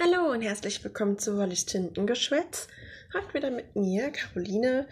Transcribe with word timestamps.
Hallo 0.00 0.30
und 0.30 0.42
herzlich 0.42 0.84
willkommen 0.84 1.18
zu 1.18 1.38
Hollis 1.38 1.66
Tintengeschwätz. 1.66 2.68
Heute 3.12 3.34
wieder 3.34 3.50
mit 3.50 3.74
mir, 3.74 4.12
Caroline. 4.12 4.86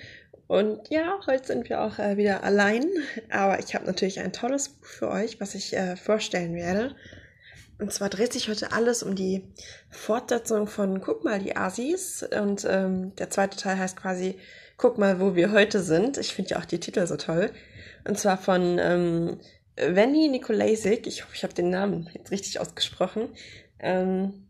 Und 0.49 0.91
ja, 0.91 1.21
heute 1.29 1.47
sind 1.47 1.69
wir 1.69 1.81
auch 1.81 2.01
äh, 2.01 2.17
wieder 2.17 2.43
allein. 2.43 2.85
Aber 3.31 3.61
ich 3.61 3.77
habe 3.77 3.87
natürlich 3.87 4.19
ein 4.19 4.33
tolles 4.33 4.69
Buch 4.71 4.85
für 4.85 5.09
euch, 5.09 5.41
was 5.41 5.55
ich 5.55 5.77
äh, 5.77 5.95
vorstellen 5.95 6.57
werde. 6.57 6.97
Und 7.79 7.93
zwar 7.93 8.09
dreht 8.09 8.33
sich 8.33 8.49
heute 8.49 8.73
alles 8.73 9.05
um 9.05 9.15
die 9.15 9.45
Fortsetzung 9.91 10.67
von 10.67 11.01
Guck 11.01 11.23
mal, 11.23 11.39
die 11.39 11.55
Asis. 11.55 12.25
Und 12.25 12.67
ähm, 12.69 13.15
der 13.15 13.31
zweite 13.31 13.57
Teil 13.57 13.79
heißt 13.79 13.97
quasi 13.97 14.41
Guck 14.77 14.99
mal, 14.99 15.21
wo 15.21 15.37
wir 15.37 15.53
heute 15.53 15.83
sind. 15.83 16.19
Ich 16.19 16.35
finde 16.35 16.51
ja 16.51 16.59
auch 16.59 16.65
die 16.65 16.81
Titel 16.81 17.07
so 17.07 17.17
toll. 17.17 17.53
Und 18.09 18.19
zwar 18.19 18.39
von 18.39 18.81
ähm, 18.81 19.39
Venny 19.77 20.27
Nikolajsik. 20.27 21.07
Ich 21.07 21.23
hoffe, 21.23 21.37
ich 21.37 21.45
habe 21.45 21.55
den 21.55 21.71
Namen 21.71 22.11
jetzt 22.13 22.33
richtig 22.33 22.59
ausgesprochen. 22.59 23.29
Ähm, 23.79 24.46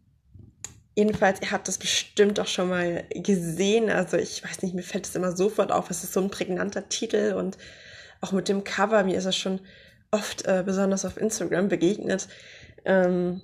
Jedenfalls, 0.97 1.43
ihr 1.43 1.51
habt 1.51 1.69
das 1.69 1.77
bestimmt 1.77 2.41
auch 2.41 2.47
schon 2.47 2.71
mal 2.71 3.05
gesehen. 3.11 3.91
Also 3.91 4.17
ich 4.17 4.43
weiß 4.43 4.63
nicht, 4.63 4.75
mir 4.75 4.83
fällt 4.83 5.07
es 5.07 5.15
immer 5.15 5.37
sofort 5.37 5.71
auf. 5.71 5.91
Es 5.91 6.03
ist 6.03 6.15
so 6.15 6.21
ein 6.21 6.31
prägnanter 6.31 6.89
Titel 6.89 7.35
und 7.37 7.59
auch 8.23 8.33
mit 8.33 8.49
dem 8.49 8.65
Cover, 8.65 9.05
mir 9.05 9.19
ist 9.19 9.27
es 9.27 9.37
schon 9.37 9.61
oft 10.11 10.47
äh, 10.47 10.63
besonders 10.65 11.05
auf 11.05 11.19
Instagram 11.19 11.69
begegnet. 11.69 12.29
Ähm, 12.87 13.43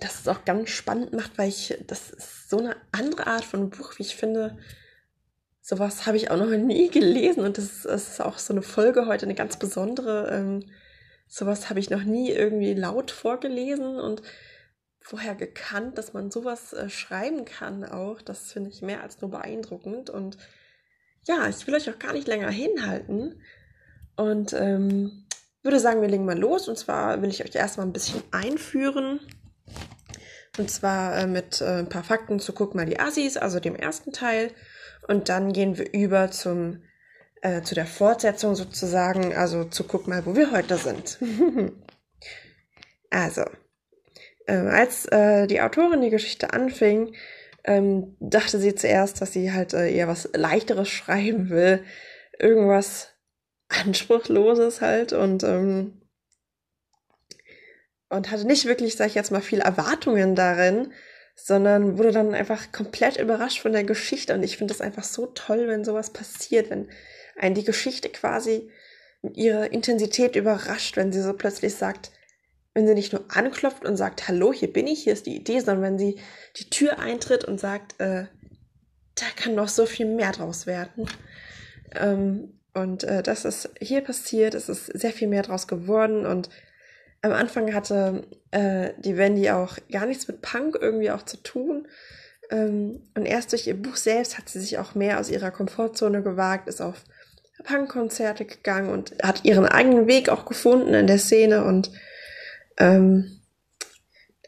das 0.00 0.16
ist 0.16 0.28
auch 0.28 0.44
ganz 0.44 0.70
spannend 0.70 1.12
macht, 1.12 1.38
weil 1.38 1.50
ich, 1.50 1.78
das 1.86 2.10
ist 2.10 2.50
so 2.50 2.58
eine 2.58 2.74
andere 2.90 3.28
Art 3.28 3.44
von 3.44 3.70
Buch, 3.70 3.92
wie 3.98 4.02
ich 4.02 4.16
finde. 4.16 4.58
Sowas 5.60 6.06
habe 6.06 6.16
ich 6.16 6.32
auch 6.32 6.36
noch 6.36 6.50
nie 6.50 6.88
gelesen 6.90 7.44
und 7.44 7.58
das 7.58 7.64
ist, 7.66 7.84
das 7.84 8.08
ist 8.08 8.20
auch 8.20 8.38
so 8.38 8.52
eine 8.52 8.62
Folge 8.62 9.06
heute, 9.06 9.26
eine 9.26 9.36
ganz 9.36 9.56
besondere. 9.56 10.32
Ähm, 10.32 10.64
sowas 11.28 11.70
habe 11.70 11.78
ich 11.78 11.90
noch 11.90 12.02
nie 12.02 12.32
irgendwie 12.32 12.74
laut 12.74 13.12
vorgelesen 13.12 14.00
und 14.00 14.22
vorher 15.02 15.34
gekannt, 15.34 15.98
dass 15.98 16.12
man 16.12 16.30
sowas 16.30 16.72
äh, 16.72 16.88
schreiben 16.88 17.44
kann 17.44 17.84
auch. 17.84 18.22
Das 18.22 18.52
finde 18.52 18.70
ich 18.70 18.82
mehr 18.82 19.02
als 19.02 19.20
nur 19.20 19.30
beeindruckend. 19.30 20.10
Und 20.10 20.38
ja, 21.24 21.48
ich 21.48 21.66
will 21.66 21.74
euch 21.74 21.90
auch 21.90 21.98
gar 21.98 22.12
nicht 22.12 22.28
länger 22.28 22.50
hinhalten. 22.50 23.40
Und 24.16 24.52
ähm, 24.52 25.26
würde 25.62 25.80
sagen, 25.80 26.00
wir 26.00 26.08
legen 26.08 26.24
mal 26.24 26.38
los. 26.38 26.68
Und 26.68 26.78
zwar 26.78 27.22
will 27.22 27.30
ich 27.30 27.44
euch 27.44 27.54
erstmal 27.54 27.86
ein 27.86 27.92
bisschen 27.92 28.22
einführen. 28.30 29.20
Und 30.58 30.70
zwar 30.70 31.16
äh, 31.16 31.26
mit 31.26 31.60
äh, 31.60 31.78
ein 31.78 31.88
paar 31.88 32.04
Fakten 32.04 32.40
zu 32.40 32.52
Guck 32.52 32.74
mal 32.74 32.86
die 32.86 33.00
Assis, 33.00 33.36
also 33.36 33.60
dem 33.60 33.76
ersten 33.76 34.12
Teil. 34.12 34.52
Und 35.08 35.28
dann 35.28 35.52
gehen 35.52 35.78
wir 35.78 35.92
über 35.92 36.30
zum, 36.30 36.82
äh, 37.40 37.62
zu 37.62 37.74
der 37.74 37.86
Fortsetzung 37.86 38.54
sozusagen, 38.54 39.34
also 39.34 39.64
zu 39.64 39.84
Guck 39.84 40.06
mal, 40.06 40.26
wo 40.26 40.36
wir 40.36 40.52
heute 40.52 40.76
sind. 40.76 41.18
also, 43.10 43.44
ähm, 44.46 44.68
als 44.68 45.06
äh, 45.06 45.46
die 45.46 45.60
Autorin 45.60 46.00
die 46.00 46.10
Geschichte 46.10 46.52
anfing, 46.52 47.14
ähm, 47.64 48.16
dachte 48.20 48.58
sie 48.58 48.74
zuerst, 48.74 49.20
dass 49.20 49.32
sie 49.32 49.52
halt 49.52 49.74
äh, 49.74 49.90
eher 49.90 50.08
was 50.08 50.28
leichteres 50.34 50.88
schreiben 50.90 51.50
will, 51.50 51.84
irgendwas 52.38 53.10
anspruchloses 53.68 54.80
halt 54.80 55.12
und 55.12 55.44
ähm, 55.44 56.02
und 58.10 58.30
hatte 58.30 58.46
nicht 58.46 58.66
wirklich, 58.66 58.96
sag 58.96 59.06
ich 59.06 59.14
jetzt 59.14 59.30
mal, 59.30 59.40
viel 59.40 59.60
Erwartungen 59.60 60.34
darin, 60.34 60.92
sondern 61.34 61.96
wurde 61.96 62.12
dann 62.12 62.34
einfach 62.34 62.70
komplett 62.70 63.16
überrascht 63.16 63.62
von 63.62 63.72
der 63.72 63.84
Geschichte. 63.84 64.34
Und 64.34 64.42
ich 64.42 64.58
finde 64.58 64.74
das 64.74 64.82
einfach 64.82 65.04
so 65.04 65.26
toll, 65.26 65.66
wenn 65.66 65.82
sowas 65.82 66.12
passiert, 66.12 66.68
wenn 66.68 66.90
einen 67.36 67.54
die 67.54 67.64
Geschichte 67.64 68.10
quasi 68.10 68.70
mit 69.22 69.38
ihrer 69.38 69.72
Intensität 69.72 70.36
überrascht, 70.36 70.96
wenn 70.98 71.10
sie 71.10 71.22
so 71.22 71.32
plötzlich 71.32 71.74
sagt, 71.74 72.10
wenn 72.74 72.86
sie 72.86 72.94
nicht 72.94 73.12
nur 73.12 73.24
anklopft 73.28 73.84
und 73.84 73.96
sagt, 73.96 74.28
hallo, 74.28 74.52
hier 74.52 74.72
bin 74.72 74.86
ich, 74.86 75.04
hier 75.04 75.12
ist 75.12 75.26
die 75.26 75.36
Idee, 75.36 75.60
sondern 75.60 75.82
wenn 75.82 75.98
sie 75.98 76.18
die 76.56 76.70
Tür 76.70 76.98
eintritt 76.98 77.44
und 77.44 77.60
sagt, 77.60 78.00
äh, 78.00 78.26
da 79.14 79.26
kann 79.36 79.54
noch 79.54 79.68
so 79.68 79.86
viel 79.86 80.06
mehr 80.06 80.32
draus 80.32 80.66
werden. 80.66 81.06
Ähm, 81.94 82.58
und 82.74 83.04
äh, 83.04 83.22
das 83.22 83.44
ist 83.44 83.70
hier 83.80 84.00
passiert, 84.00 84.54
es 84.54 84.68
ist 84.68 84.86
sehr 84.86 85.12
viel 85.12 85.28
mehr 85.28 85.42
draus 85.42 85.68
geworden 85.68 86.24
und 86.24 86.48
am 87.20 87.32
Anfang 87.32 87.72
hatte 87.72 88.26
äh, 88.50 88.90
die 88.98 89.16
Wendy 89.16 89.50
auch 89.50 89.76
gar 89.90 90.06
nichts 90.06 90.26
mit 90.26 90.42
Punk 90.42 90.76
irgendwie 90.80 91.10
auch 91.10 91.22
zu 91.22 91.36
tun. 91.36 91.86
Ähm, 92.50 93.02
und 93.14 93.26
erst 93.26 93.52
durch 93.52 93.66
ihr 93.66 93.80
Buch 93.80 93.96
selbst 93.96 94.38
hat 94.38 94.48
sie 94.48 94.58
sich 94.58 94.78
auch 94.78 94.94
mehr 94.94 95.20
aus 95.20 95.30
ihrer 95.30 95.52
Komfortzone 95.52 96.22
gewagt, 96.22 96.68
ist 96.68 96.80
auf 96.80 97.04
Punkkonzerte 97.62 98.44
gegangen 98.44 98.90
und 98.90 99.14
hat 99.22 99.44
ihren 99.44 99.66
eigenen 99.66 100.08
Weg 100.08 100.30
auch 100.30 100.46
gefunden 100.46 100.94
in 100.94 101.06
der 101.06 101.18
Szene 101.18 101.64
und 101.64 101.92
ähm, 102.82 103.38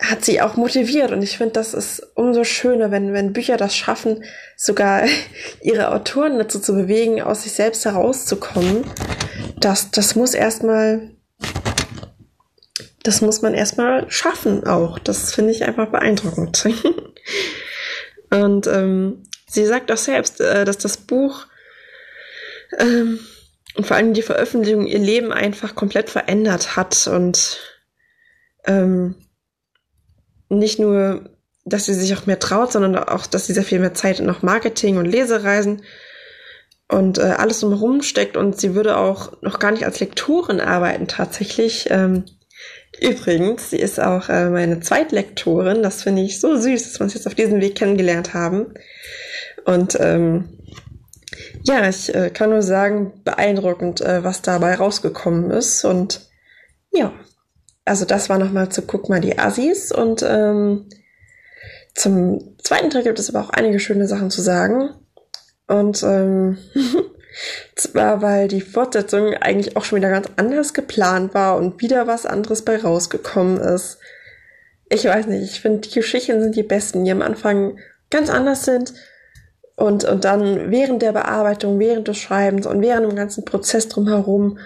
hat 0.00 0.24
sie 0.24 0.40
auch 0.40 0.56
motiviert. 0.56 1.12
Und 1.12 1.22
ich 1.22 1.38
finde, 1.38 1.54
das 1.54 1.72
ist 1.72 2.02
umso 2.14 2.44
schöner, 2.44 2.90
wenn, 2.90 3.12
wenn 3.12 3.32
Bücher 3.32 3.56
das 3.56 3.76
schaffen, 3.76 4.24
sogar 4.56 5.04
ihre 5.62 5.92
Autoren 5.92 6.38
dazu 6.38 6.58
zu 6.58 6.74
bewegen, 6.74 7.22
aus 7.22 7.44
sich 7.44 7.52
selbst 7.52 7.84
herauszukommen. 7.84 8.84
Das, 9.58 9.90
das 9.90 10.16
muss 10.16 10.34
erstmal, 10.34 11.10
das 13.02 13.20
muss 13.20 13.40
man 13.40 13.54
erstmal 13.54 14.10
schaffen 14.10 14.66
auch. 14.66 14.98
Das 14.98 15.32
finde 15.32 15.52
ich 15.52 15.64
einfach 15.64 15.90
beeindruckend. 15.90 16.66
Und 18.30 18.66
ähm, 18.66 19.22
sie 19.46 19.64
sagt 19.64 19.92
auch 19.92 19.96
selbst, 19.96 20.40
äh, 20.40 20.64
dass 20.64 20.78
das 20.78 20.96
Buch 20.96 21.46
ähm, 22.78 23.20
und 23.76 23.86
vor 23.86 23.96
allem 23.96 24.12
die 24.12 24.22
Veröffentlichung 24.22 24.86
ihr 24.86 24.98
Leben 24.98 25.32
einfach 25.32 25.74
komplett 25.74 26.10
verändert 26.10 26.76
hat 26.76 27.06
und 27.06 27.58
ähm, 28.66 29.14
nicht 30.48 30.78
nur, 30.78 31.30
dass 31.64 31.86
sie 31.86 31.94
sich 31.94 32.14
auch 32.14 32.26
mehr 32.26 32.38
traut, 32.38 32.72
sondern 32.72 32.96
auch, 32.96 33.26
dass 33.26 33.46
sie 33.46 33.54
sehr 33.54 33.64
viel 33.64 33.80
mehr 33.80 33.94
Zeit 33.94 34.20
in 34.20 34.26
noch 34.26 34.42
Marketing 34.42 34.98
und 34.98 35.06
Lesereisen 35.06 35.82
und 36.88 37.18
äh, 37.18 37.22
alles 37.22 37.60
drumherum 37.60 38.02
steckt 38.02 38.36
und 38.36 38.60
sie 38.60 38.74
würde 38.74 38.96
auch 38.96 39.40
noch 39.42 39.58
gar 39.58 39.70
nicht 39.70 39.84
als 39.84 40.00
Lektorin 40.00 40.60
arbeiten 40.60 41.08
tatsächlich. 41.08 41.88
Ähm, 41.90 42.24
übrigens, 43.00 43.70
sie 43.70 43.78
ist 43.78 43.98
auch 43.98 44.28
äh, 44.28 44.50
meine 44.50 44.80
Zweitlektorin. 44.80 45.82
Das 45.82 46.02
finde 46.02 46.22
ich 46.22 46.40
so 46.40 46.56
süß, 46.56 46.82
dass 46.82 47.00
wir 47.00 47.04
uns 47.04 47.14
jetzt 47.14 47.26
auf 47.26 47.34
diesem 47.34 47.60
Weg 47.60 47.76
kennengelernt 47.76 48.34
haben. 48.34 48.74
Und 49.64 49.96
ähm, 49.98 50.58
ja, 51.62 51.88
ich 51.88 52.14
äh, 52.14 52.30
kann 52.30 52.50
nur 52.50 52.62
sagen, 52.62 53.22
beeindruckend, 53.24 54.02
äh, 54.02 54.22
was 54.22 54.42
dabei 54.42 54.74
rausgekommen 54.74 55.50
ist. 55.50 55.84
Und 55.84 56.28
ja, 56.92 57.12
also 57.84 58.04
das 58.04 58.28
war 58.28 58.38
nochmal 58.38 58.70
zu 58.70 58.82
Guck 58.82 59.08
mal 59.08 59.20
die 59.20 59.38
Assis 59.38 59.92
und 59.92 60.24
ähm, 60.26 60.86
zum 61.94 62.56
zweiten 62.62 62.90
Teil 62.90 63.04
gibt 63.04 63.18
es 63.18 63.32
aber 63.32 63.44
auch 63.44 63.50
einige 63.50 63.78
schöne 63.78 64.06
Sachen 64.08 64.30
zu 64.30 64.42
sagen. 64.42 64.90
Und 65.66 66.02
ähm, 66.02 66.58
zwar, 67.76 68.20
weil 68.20 68.48
die 68.48 68.60
Fortsetzung 68.60 69.34
eigentlich 69.34 69.76
auch 69.76 69.84
schon 69.84 69.98
wieder 69.98 70.10
ganz 70.10 70.28
anders 70.36 70.74
geplant 70.74 71.34
war 71.34 71.56
und 71.56 71.80
wieder 71.80 72.06
was 72.06 72.26
anderes 72.26 72.62
bei 72.62 72.76
rausgekommen 72.76 73.58
ist. 73.58 73.98
Ich 74.88 75.04
weiß 75.04 75.26
nicht, 75.26 75.42
ich 75.42 75.60
finde, 75.60 75.80
die 75.80 75.94
Geschichten 75.94 76.40
sind 76.40 76.56
die 76.56 76.62
besten, 76.62 77.04
die 77.04 77.10
am 77.10 77.22
Anfang 77.22 77.78
ganz 78.10 78.28
anders 78.28 78.64
sind 78.64 78.92
und, 79.76 80.04
und 80.04 80.24
dann 80.24 80.70
während 80.70 81.02
der 81.02 81.12
Bearbeitung, 81.12 81.78
während 81.78 82.06
des 82.08 82.18
Schreibens 82.18 82.66
und 82.66 82.82
während 82.82 83.10
dem 83.10 83.16
ganzen 83.16 83.44
Prozess 83.44 83.88
drumherum 83.88 84.58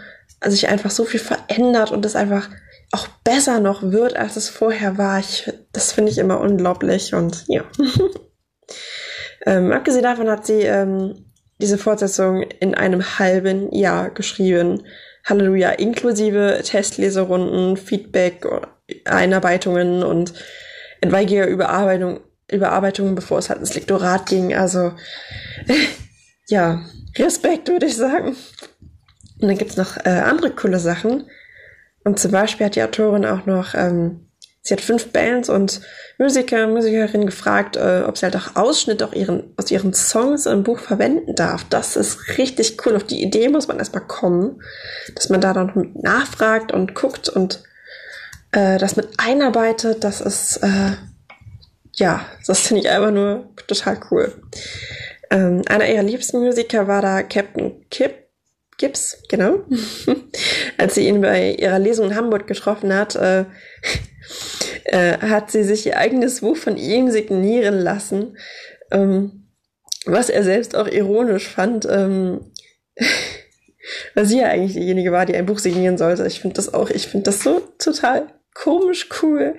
sich 0.45 0.69
einfach 0.69 0.91
so 0.91 1.05
viel 1.05 1.21
verändert 1.21 1.93
und 1.93 2.05
es 2.05 2.17
einfach 2.17 2.51
auch 2.91 3.07
besser 3.25 3.61
noch 3.61 3.83
wird, 3.83 4.17
als 4.17 4.37
es 4.37 4.49
vorher 4.49 4.99
war. 4.99 5.19
Ich, 5.19 5.51
das 5.73 5.93
finde 5.93 6.11
ich 6.11 6.19
immer 6.19 6.41
unglaublich 6.41 7.15
und 7.15 7.45
ja. 7.49 7.65
ähm, 9.47 9.73
abgesehen 9.73 10.05
davon 10.05 10.31
hat 10.31 10.47
sie 10.47 10.63
ähm, 10.63 11.27
diese 11.61 11.79
Fortsetzung 11.79 12.43
in 12.43 12.75
einem 12.75 13.19
halben 13.19 13.73
Jahr 13.75 14.11
geschrieben. 14.11 14.85
Halleluja, 15.25 15.71
inklusive 15.71 16.61
Testleserunden, 16.65 17.77
Feedback, 17.77 18.47
Einarbeitungen 19.05 20.03
und 20.03 20.33
etwaiger 21.01 21.47
Überarbeitung, 21.47 22.21
Überarbeitungen, 22.51 23.15
bevor 23.15 23.39
es 23.39 23.51
halt 23.51 23.61
ins 23.61 23.75
Lektorat 23.75 24.27
ging. 24.27 24.55
Also 24.55 24.93
ja, 26.49 26.83
Respekt 27.17 27.69
würde 27.69 27.87
ich 27.87 27.97
sagen. 27.97 28.37
Und 29.41 29.49
dann 29.49 29.59
gibt's 29.59 29.77
noch 29.77 29.99
äh, 29.99 30.09
andere 30.09 30.51
coole 30.51 30.79
Sachen. 30.79 31.27
Und 32.09 32.19
zum 32.19 32.31
Beispiel 32.31 32.65
hat 32.65 32.75
die 32.75 32.83
Autorin 32.83 33.27
auch 33.27 33.45
noch, 33.45 33.75
ähm, 33.75 34.31
sie 34.63 34.73
hat 34.73 34.81
fünf 34.81 35.13
Bands 35.13 35.51
und 35.51 35.83
Musiker, 36.17 36.67
Musikerinnen 36.67 37.27
gefragt, 37.27 37.77
äh, 37.77 38.03
ob 38.07 38.17
sie 38.17 38.25
halt 38.25 38.35
auch 38.35 38.57
Ausschnitte 38.57 39.07
auch 39.07 39.13
ihren, 39.13 39.53
aus 39.59 39.71
ihren 39.71 39.93
Songs 39.93 40.47
im 40.47 40.63
Buch 40.63 40.79
verwenden 40.79 41.35
darf. 41.35 41.67
Das 41.69 41.97
ist 41.97 42.39
richtig 42.39 42.79
cool. 42.87 42.97
Auf 42.97 43.05
die 43.05 43.23
Idee 43.23 43.51
muss 43.51 43.69
man 43.69 43.79
erstmal 43.79 44.07
kommen, 44.07 44.63
dass 45.17 45.29
man 45.29 45.43
da 45.43 45.53
dann 45.53 45.91
nachfragt 46.01 46.73
und 46.73 46.95
guckt 46.95 47.29
und 47.29 47.63
äh, 48.53 48.79
das 48.79 48.97
mit 48.97 49.09
einarbeitet. 49.19 50.03
Das 50.03 50.23
ist, 50.23 50.63
äh, 50.63 50.93
ja, 51.93 52.25
das 52.47 52.61
finde 52.61 52.85
ich 52.85 52.89
einfach 52.89 53.11
nur 53.11 53.51
total 53.67 54.01
cool. 54.11 54.33
Ähm, 55.29 55.61
einer 55.69 55.87
ihrer 55.87 56.05
liebsten 56.05 56.39
Musiker 56.39 56.89
war 56.89 57.03
da 57.03 57.23
Captain 57.23 57.87
Kip 57.91 58.29
Gibbs, 58.79 59.21
genau. 59.29 59.65
Als 60.79 60.95
sie 60.95 61.09
ihn 61.09 61.21
bei 61.21 61.53
ihrer 61.53 61.79
Lesung 61.79 62.07
in 62.07 62.17
Hamburg 62.17 62.47
getroffen 62.47 62.95
hat, 62.95 63.17
äh, 63.17 63.45
äh, 64.85 65.19
hat 65.19 65.51
sie 65.51 65.65
sich 65.65 65.87
ihr 65.87 65.99
eigenes 65.99 66.41
Buch 66.41 66.57
von 66.57 66.77
ihm 66.77 67.11
signieren 67.11 67.79
lassen, 67.79 68.37
ähm, 68.91 69.49
was 70.07 70.31
er 70.31 70.45
selbst 70.45 70.77
auch 70.77 70.87
ironisch 70.87 71.49
fand, 71.49 71.87
ähm, 71.91 72.53
weil 74.15 74.25
sie 74.25 74.39
ja 74.39 74.47
eigentlich 74.47 74.75
diejenige 74.75 75.13
war, 75.13 75.27
die 75.27 75.37
ein 75.37 75.47
Buch 75.47 75.59
signieren 75.59 75.99
sollte. 75.99 76.27
Ich 76.27 76.41
finde 76.41 76.55
das 76.55 76.73
auch, 76.73 76.91
ich 76.91 77.09
finde 77.09 77.25
das 77.25 77.43
so 77.43 77.61
total 77.79 78.29
komisch 78.55 79.09
cool. 79.23 79.57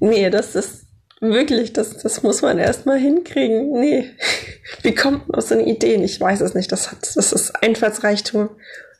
Nee, 0.00 0.30
das 0.30 0.54
ist 0.54 0.86
wirklich, 1.20 1.72
das, 1.72 1.98
das 1.98 2.22
muss 2.22 2.42
man 2.42 2.58
erstmal 2.58 2.98
hinkriegen. 2.98 3.72
Nee, 3.72 4.10
wie 4.82 4.94
kommt 4.94 5.28
man 5.28 5.38
aus 5.38 5.48
so 5.48 5.54
einer 5.54 5.66
Idee? 5.66 5.94
Ich 5.96 6.20
weiß 6.20 6.40
es 6.40 6.54
nicht. 6.54 6.70
Das 6.70 6.90
hat, 6.90 7.16
das 7.16 7.32
ist 7.32 7.62
Einfallsreichtum. 7.62 8.50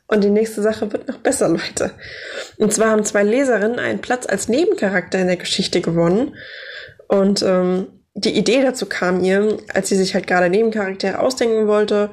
Und 0.07 0.23
die 0.23 0.29
nächste 0.29 0.61
Sache 0.61 0.91
wird 0.91 1.07
noch 1.07 1.19
besser, 1.19 1.49
Leute. 1.49 1.91
Und 2.57 2.73
zwar 2.73 2.91
haben 2.91 3.05
zwei 3.05 3.23
Leserinnen 3.23 3.79
einen 3.79 3.99
Platz 3.99 4.25
als 4.27 4.47
Nebencharakter 4.47 5.19
in 5.19 5.27
der 5.27 5.37
Geschichte 5.37 5.81
gewonnen. 5.81 6.35
Und 7.07 7.41
ähm, 7.43 7.87
die 8.15 8.37
Idee 8.37 8.61
dazu 8.61 8.85
kam 8.85 9.23
ihr, 9.23 9.57
als 9.73 9.89
sie 9.89 9.95
sich 9.95 10.13
halt 10.13 10.27
gerade 10.27 10.49
Nebencharaktere 10.49 11.19
ausdenken 11.19 11.67
wollte 11.67 12.11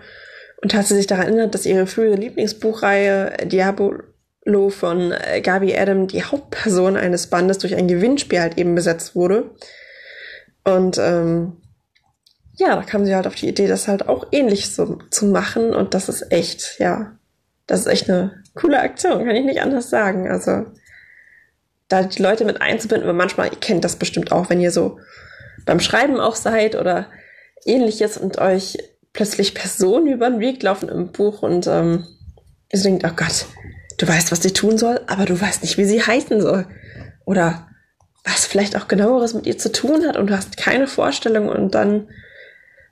und 0.63 0.75
hat 0.75 0.87
sie 0.87 0.95
sich 0.95 1.07
daran 1.07 1.27
erinnert, 1.27 1.55
dass 1.55 1.67
ihre 1.67 1.87
frühere 1.87 2.17
Lieblingsbuchreihe 2.17 3.47
Diablo 3.47 4.71
von 4.71 5.13
äh, 5.13 5.41
Gabi 5.43 5.77
Adam, 5.77 6.07
die 6.07 6.25
Hauptperson 6.25 6.97
eines 6.97 7.29
Bandes, 7.29 7.59
durch 7.59 7.75
ein 7.75 7.89
Gewinnspiel 7.89 8.41
halt 8.41 8.59
eben 8.59 8.75
besetzt 8.75 9.15
wurde. 9.15 9.51
Und 10.65 10.99
ähm, 10.99 11.57
ja, 12.57 12.77
da 12.77 12.83
kam 12.83 13.05
sie 13.07 13.15
halt 13.15 13.27
auf 13.27 13.35
die 13.35 13.49
Idee, 13.49 13.67
das 13.67 13.89
halt 13.89 14.09
auch 14.09 14.27
ähnlich 14.33 14.71
so 14.71 14.99
zu 15.11 15.27
machen. 15.27 15.75
Und 15.75 15.95
das 15.95 16.09
ist 16.09 16.31
echt, 16.31 16.79
ja, 16.79 17.13
das 17.71 17.81
ist 17.81 17.87
echt 17.87 18.11
eine 18.11 18.43
coole 18.55 18.81
Aktion, 18.81 19.25
kann 19.25 19.37
ich 19.37 19.45
nicht 19.45 19.63
anders 19.63 19.91
sagen. 19.91 20.29
Also 20.29 20.67
da 21.89 22.03
die 22.03 22.21
Leute 22.21 22.45
mit 22.45 22.61
einzubinden, 22.61 23.07
weil 23.07 23.15
manchmal, 23.15 23.49
ihr 23.49 23.61
kennt 23.61 23.85
das 23.85 23.97
bestimmt 23.97 24.33
auch, 24.33 24.51
wenn 24.51 24.61
ihr 24.61 24.73
so 24.73 24.99
beim 25.67 25.79
Schreiben 25.79 26.19
auch 26.19 26.35
seid 26.35 26.75
oder 26.75 27.07
ähnliches 27.65 28.19
und 28.19 28.39
euch 28.39 28.79
plötzlich 29.13 29.55
Personen 29.55 30.09
über 30.09 30.29
den 30.29 30.41
Weg 30.41 30.63
laufen 30.63 30.89
im 30.89 31.13
Buch 31.13 31.43
und 31.43 31.69
ähm, 31.69 32.07
ihr 32.73 32.81
denkt, 32.81 33.05
oh 33.07 33.15
Gott, 33.15 33.47
du 33.99 34.09
weißt, 34.09 34.33
was 34.33 34.43
sie 34.43 34.53
tun 34.53 34.77
soll, 34.77 35.01
aber 35.07 35.25
du 35.25 35.41
weißt 35.41 35.63
nicht, 35.63 35.79
wie 35.79 35.85
sie 35.85 36.03
heißen 36.03 36.41
soll. 36.41 36.67
Oder 37.25 37.69
was 38.25 38.47
vielleicht 38.47 38.77
auch 38.77 38.89
genaueres 38.89 39.35
mit 39.35 39.47
ihr 39.47 39.59
zu 39.59 39.71
tun 39.71 40.07
hat 40.07 40.17
und 40.17 40.29
du 40.29 40.37
hast 40.37 40.57
keine 40.57 40.89
Vorstellung 40.89 41.49
und 41.49 41.75
dann 41.75 42.09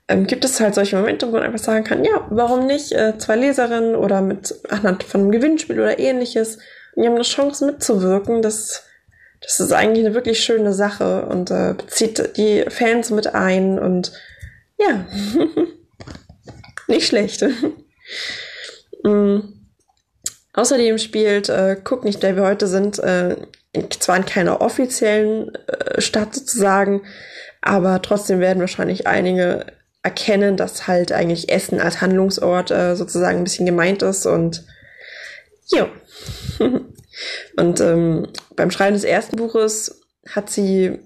ähm, 0.09 0.25
gibt 0.25 0.43
es 0.43 0.59
halt 0.59 0.73
solche 0.73 0.97
Momente, 0.97 1.27
wo 1.27 1.33
man 1.33 1.43
einfach 1.43 1.59
sagen 1.59 1.83
kann, 1.83 2.03
ja, 2.03 2.25
warum 2.31 2.65
nicht 2.65 2.91
äh, 2.91 3.17
zwei 3.19 3.35
Leserinnen 3.35 3.95
oder 3.95 4.21
mit 4.21 4.55
anhand 4.69 5.03
von 5.03 5.21
einem 5.21 5.31
Gewinnspiel 5.31 5.79
oder 5.79 5.99
ähnliches. 5.99 6.55
Und 6.95 7.03
die 7.03 7.07
haben 7.07 7.15
eine 7.15 7.23
Chance 7.23 7.67
mitzuwirken. 7.67 8.41
Das, 8.41 8.85
das 9.39 9.59
ist 9.59 9.71
eigentlich 9.71 10.03
eine 10.03 10.15
wirklich 10.15 10.43
schöne 10.43 10.73
Sache 10.73 11.27
und 11.27 11.51
äh, 11.51 11.75
bezieht 11.77 12.37
die 12.37 12.65
Fans 12.69 13.11
mit 13.11 13.35
ein 13.35 13.77
und 13.77 14.11
ja, 14.79 15.05
nicht 16.87 17.07
schlecht. 17.07 17.45
mm. 19.03 19.39
Außerdem 20.53 20.97
spielt 20.97 21.49
äh, 21.49 21.77
Cook 21.87 22.03
nicht, 22.03 22.23
der 22.23 22.35
wir 22.35 22.43
heute 22.43 22.65
sind, 22.65 22.97
äh, 22.97 23.35
zwar 23.99 24.17
in 24.17 24.25
keiner 24.25 24.61
offiziellen 24.61 25.53
äh, 25.67 26.01
Stadt 26.01 26.33
sozusagen, 26.33 27.03
aber 27.61 28.01
trotzdem 28.01 28.39
werden 28.39 28.59
wahrscheinlich 28.59 29.05
einige 29.05 29.67
erkennen, 30.03 30.57
dass 30.57 30.87
halt 30.87 31.11
eigentlich 31.11 31.49
Essen 31.49 31.79
als 31.79 32.01
Handlungsort 32.01 32.71
äh, 32.71 32.95
sozusagen 32.95 33.37
ein 33.37 33.43
bisschen 33.43 33.65
gemeint 33.65 34.01
ist 34.01 34.25
und 34.25 34.65
ja. 35.67 35.87
und 37.57 37.81
ähm, 37.81 38.27
beim 38.55 38.71
Schreiben 38.71 38.93
des 38.93 39.03
ersten 39.03 39.35
Buches 39.35 40.01
hat 40.27 40.49
sie 40.49 40.99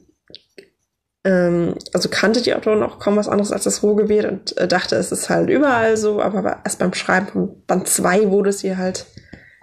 ähm, 1.23 1.75
also 1.93 2.09
kannte 2.09 2.41
die 2.41 2.53
Autorin 2.53 2.83
auch 2.83 2.99
kaum 2.99 3.15
was 3.15 3.27
anderes 3.27 3.51
als 3.51 3.63
das 3.63 3.81
Ruhrgebiet 3.83 4.25
und 4.25 4.57
äh, 4.57 4.67
dachte, 4.67 4.95
es 4.95 5.11
ist 5.11 5.29
halt 5.29 5.49
überall 5.49 5.97
so, 5.97 6.21
aber 6.21 6.59
erst 6.63 6.79
beim 6.79 6.93
Schreiben 6.93 7.27
von 7.27 7.63
Band 7.65 7.87
2 7.87 8.29
wurde 8.29 8.49
es 8.49 8.63
ihr 8.63 8.77
halt, 8.77 9.05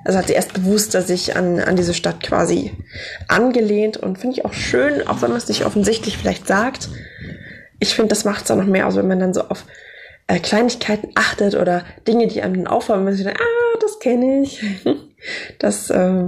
also 0.04 0.18
hat 0.18 0.28
sie 0.28 0.32
erst 0.32 0.54
bewusster 0.54 1.02
sich 1.02 1.36
an, 1.36 1.60
an 1.60 1.76
diese 1.76 1.94
Stadt 1.94 2.22
quasi 2.22 2.72
angelehnt 3.28 3.98
und 3.98 4.18
finde 4.18 4.38
ich 4.38 4.44
auch 4.44 4.54
schön, 4.54 5.06
auch 5.06 5.22
wenn 5.22 5.30
man 5.30 5.38
es 5.38 5.48
nicht 5.48 5.66
offensichtlich 5.66 6.16
vielleicht 6.16 6.46
sagt, 6.46 6.88
ich 7.80 7.94
finde, 7.94 8.10
das 8.10 8.24
macht 8.24 8.44
es 8.44 8.50
auch 8.50 8.56
noch 8.56 8.66
mehr 8.66 8.86
aus, 8.86 8.96
wenn 8.96 9.08
man 9.08 9.18
dann 9.18 9.34
so 9.34 9.42
auf 9.42 9.64
äh, 10.28 10.38
Kleinigkeiten 10.38 11.10
achtet 11.14 11.54
oder 11.54 11.84
Dinge, 12.06 12.28
die 12.28 12.42
einem 12.42 12.54
dann 12.54 12.66
auffallen, 12.66 13.00
wenn 13.00 13.12
man 13.12 13.16
sich 13.16 13.26
ah, 13.26 13.78
das 13.80 13.98
kenne 13.98 14.42
ich. 14.42 14.62
das, 15.58 15.90
äh, 15.90 16.24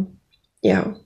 ja, 0.62 0.96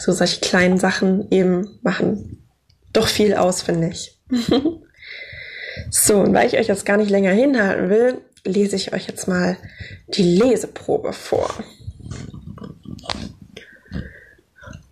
so 0.00 0.12
solche 0.12 0.40
kleinen 0.40 0.78
Sachen 0.78 1.30
eben 1.30 1.78
machen 1.82 2.44
doch 2.92 3.08
viel 3.08 3.34
aus, 3.34 3.62
finde 3.62 3.88
ich. 3.88 4.18
so, 5.90 6.18
und 6.18 6.34
weil 6.34 6.46
ich 6.46 6.58
euch 6.58 6.68
jetzt 6.68 6.86
gar 6.86 6.96
nicht 6.96 7.10
länger 7.10 7.32
hinhalten 7.32 7.90
will, 7.90 8.20
lese 8.44 8.76
ich 8.76 8.92
euch 8.92 9.06
jetzt 9.06 9.28
mal 9.28 9.56
die 10.08 10.36
Leseprobe 10.36 11.12
vor. 11.12 11.52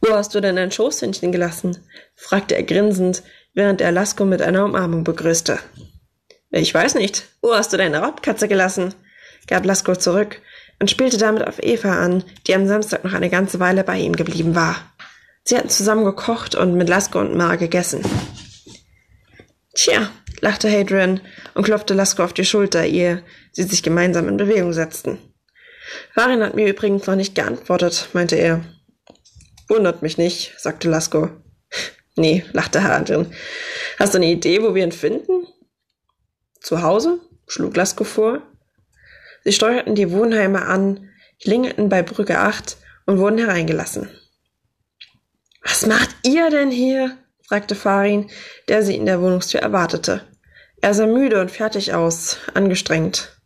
Wo 0.00 0.14
hast 0.14 0.34
du 0.34 0.40
denn 0.40 0.56
dein 0.56 0.72
Schoßhündchen 0.72 1.30
gelassen? 1.30 1.78
fragte 2.14 2.56
er 2.56 2.64
grinsend, 2.64 3.22
während 3.54 3.80
er 3.80 3.92
Lasko 3.92 4.24
mit 4.24 4.42
einer 4.42 4.64
Umarmung 4.64 5.04
begrüßte. 5.04 5.58
Ich 6.50 6.72
weiß 6.72 6.94
nicht. 6.96 7.24
Wo 7.40 7.54
hast 7.54 7.72
du 7.72 7.76
deine 7.76 8.00
Raubkatze 8.00 8.48
gelassen? 8.48 8.94
gab 9.46 9.64
Lasko 9.64 9.96
zurück 9.96 10.40
und 10.78 10.90
spielte 10.90 11.18
damit 11.18 11.46
auf 11.46 11.62
Eva 11.62 11.98
an, 11.98 12.24
die 12.46 12.54
am 12.54 12.66
Samstag 12.66 13.04
noch 13.04 13.12
eine 13.12 13.30
ganze 13.30 13.60
Weile 13.60 13.84
bei 13.84 13.98
ihm 13.98 14.14
geblieben 14.14 14.54
war. 14.54 14.76
Sie 15.44 15.56
hatten 15.56 15.68
zusammen 15.68 16.04
gekocht 16.04 16.54
und 16.54 16.74
mit 16.74 16.88
Lasko 16.88 17.18
und 17.18 17.36
Mar 17.36 17.56
gegessen. 17.56 18.02
Tja, 19.74 20.10
lachte 20.40 20.70
Hadrian 20.70 21.20
und 21.54 21.64
klopfte 21.64 21.94
Lasko 21.94 22.22
auf 22.22 22.32
die 22.32 22.44
Schulter, 22.44 22.84
ehe 22.84 23.22
sie 23.52 23.64
sich 23.64 23.82
gemeinsam 23.82 24.28
in 24.28 24.36
Bewegung 24.36 24.72
setzten. 24.72 25.18
Varin 26.14 26.42
hat 26.42 26.54
mir 26.54 26.68
übrigens 26.68 27.06
noch 27.06 27.16
nicht 27.16 27.34
geantwortet, 27.34 28.08
meinte 28.12 28.36
er. 28.36 28.60
Wundert 29.68 30.02
mich 30.02 30.18
nicht, 30.18 30.54
sagte 30.58 30.88
Lasko. 30.88 31.30
Nee, 32.16 32.44
lachte 32.52 32.82
Hadrian. 32.82 33.32
Hast 33.98 34.14
du 34.14 34.18
eine 34.18 34.30
Idee, 34.30 34.62
wo 34.62 34.74
wir 34.74 34.84
ihn 34.84 34.92
finden? 34.92 35.46
Zu 36.60 36.82
Hause? 36.82 37.20
schlug 37.46 37.76
Lasko 37.76 38.04
vor. 38.04 38.42
Sie 39.44 39.52
steuerten 39.52 39.94
die 39.94 40.10
Wohnheime 40.10 40.66
an, 40.66 41.10
klingelten 41.40 41.88
bei 41.88 42.02
Brücke 42.02 42.38
8 42.38 42.76
und 43.06 43.18
wurden 43.18 43.38
hereingelassen. 43.38 44.08
Was 45.62 45.86
macht 45.86 46.10
ihr 46.22 46.50
denn 46.50 46.70
hier? 46.70 47.16
fragte 47.46 47.74
Farin, 47.74 48.30
der 48.68 48.82
sie 48.82 48.96
in 48.96 49.06
der 49.06 49.20
Wohnungstür 49.20 49.60
erwartete. 49.60 50.26
Er 50.80 50.94
sah 50.94 51.06
müde 51.06 51.40
und 51.40 51.50
fertig 51.50 51.94
aus, 51.94 52.38
angestrengt. 52.54 53.36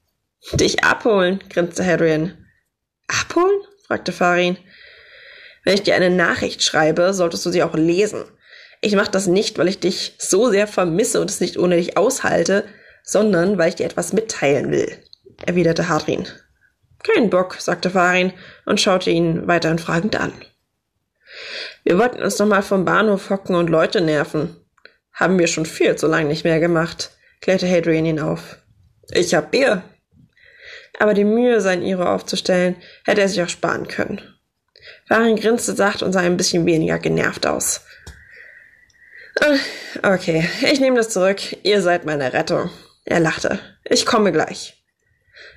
Dich 0.52 0.84
abholen, 0.84 1.42
grinste 1.50 1.84
Hadrian. 1.84 2.46
Abholen? 3.08 3.60
fragte 3.86 4.12
Farin. 4.12 4.56
Wenn 5.64 5.74
ich 5.74 5.82
dir 5.82 5.96
eine 5.96 6.10
Nachricht 6.10 6.62
schreibe, 6.62 7.12
solltest 7.12 7.44
du 7.44 7.50
sie 7.50 7.62
auch 7.62 7.74
lesen. 7.74 8.24
Ich 8.86 8.94
mache 8.94 9.10
das 9.10 9.26
nicht, 9.26 9.58
weil 9.58 9.66
ich 9.66 9.80
dich 9.80 10.14
so 10.16 10.48
sehr 10.48 10.68
vermisse 10.68 11.20
und 11.20 11.28
es 11.28 11.40
nicht 11.40 11.58
ohne 11.58 11.74
dich 11.74 11.96
aushalte, 11.96 12.64
sondern 13.02 13.58
weil 13.58 13.70
ich 13.70 13.74
dir 13.74 13.84
etwas 13.84 14.12
mitteilen 14.12 14.70
will, 14.70 14.96
erwiderte 15.44 15.88
Hadrin. 15.88 16.28
Kein 17.02 17.28
Bock, 17.28 17.56
sagte 17.58 17.90
Farin 17.90 18.32
und 18.64 18.80
schaute 18.80 19.10
ihn 19.10 19.48
weiterhin 19.48 19.80
fragend 19.80 20.14
an. 20.14 20.32
Wir 21.82 21.98
wollten 21.98 22.22
uns 22.22 22.38
noch 22.38 22.46
mal 22.46 22.62
vom 22.62 22.84
Bahnhof 22.84 23.28
hocken 23.28 23.56
und 23.56 23.70
Leute 23.70 24.00
nerven. 24.00 24.54
Haben 25.12 25.40
wir 25.40 25.48
schon 25.48 25.66
viel 25.66 25.96
zu 25.96 26.06
lange 26.06 26.28
nicht 26.28 26.44
mehr 26.44 26.60
gemacht, 26.60 27.10
klärte 27.40 27.68
Hadrian 27.68 28.06
ihn 28.06 28.20
auf. 28.20 28.58
Ich 29.10 29.34
hab 29.34 29.50
Bier. 29.50 29.82
Aber 31.00 31.12
die 31.12 31.24
Mühe, 31.24 31.60
sein 31.60 31.82
Iro 31.82 32.04
aufzustellen, 32.04 32.76
hätte 33.04 33.22
er 33.22 33.28
sich 33.28 33.42
auch 33.42 33.48
sparen 33.48 33.88
können. 33.88 34.20
Farin 35.08 35.34
grinste 35.34 35.74
sacht 35.74 36.04
und 36.04 36.12
sah 36.12 36.20
ein 36.20 36.36
bisschen 36.36 36.66
weniger 36.66 37.00
genervt 37.00 37.48
aus. 37.48 37.80
Ah, 39.40 40.14
okay, 40.14 40.48
ich 40.70 40.80
nehme 40.80 40.96
das 40.96 41.10
zurück. 41.10 41.40
Ihr 41.62 41.82
seid 41.82 42.06
meine 42.06 42.32
Rettung. 42.32 42.70
Er 43.04 43.20
lachte. 43.20 43.58
Ich 43.84 44.06
komme 44.06 44.32
gleich. 44.32 44.82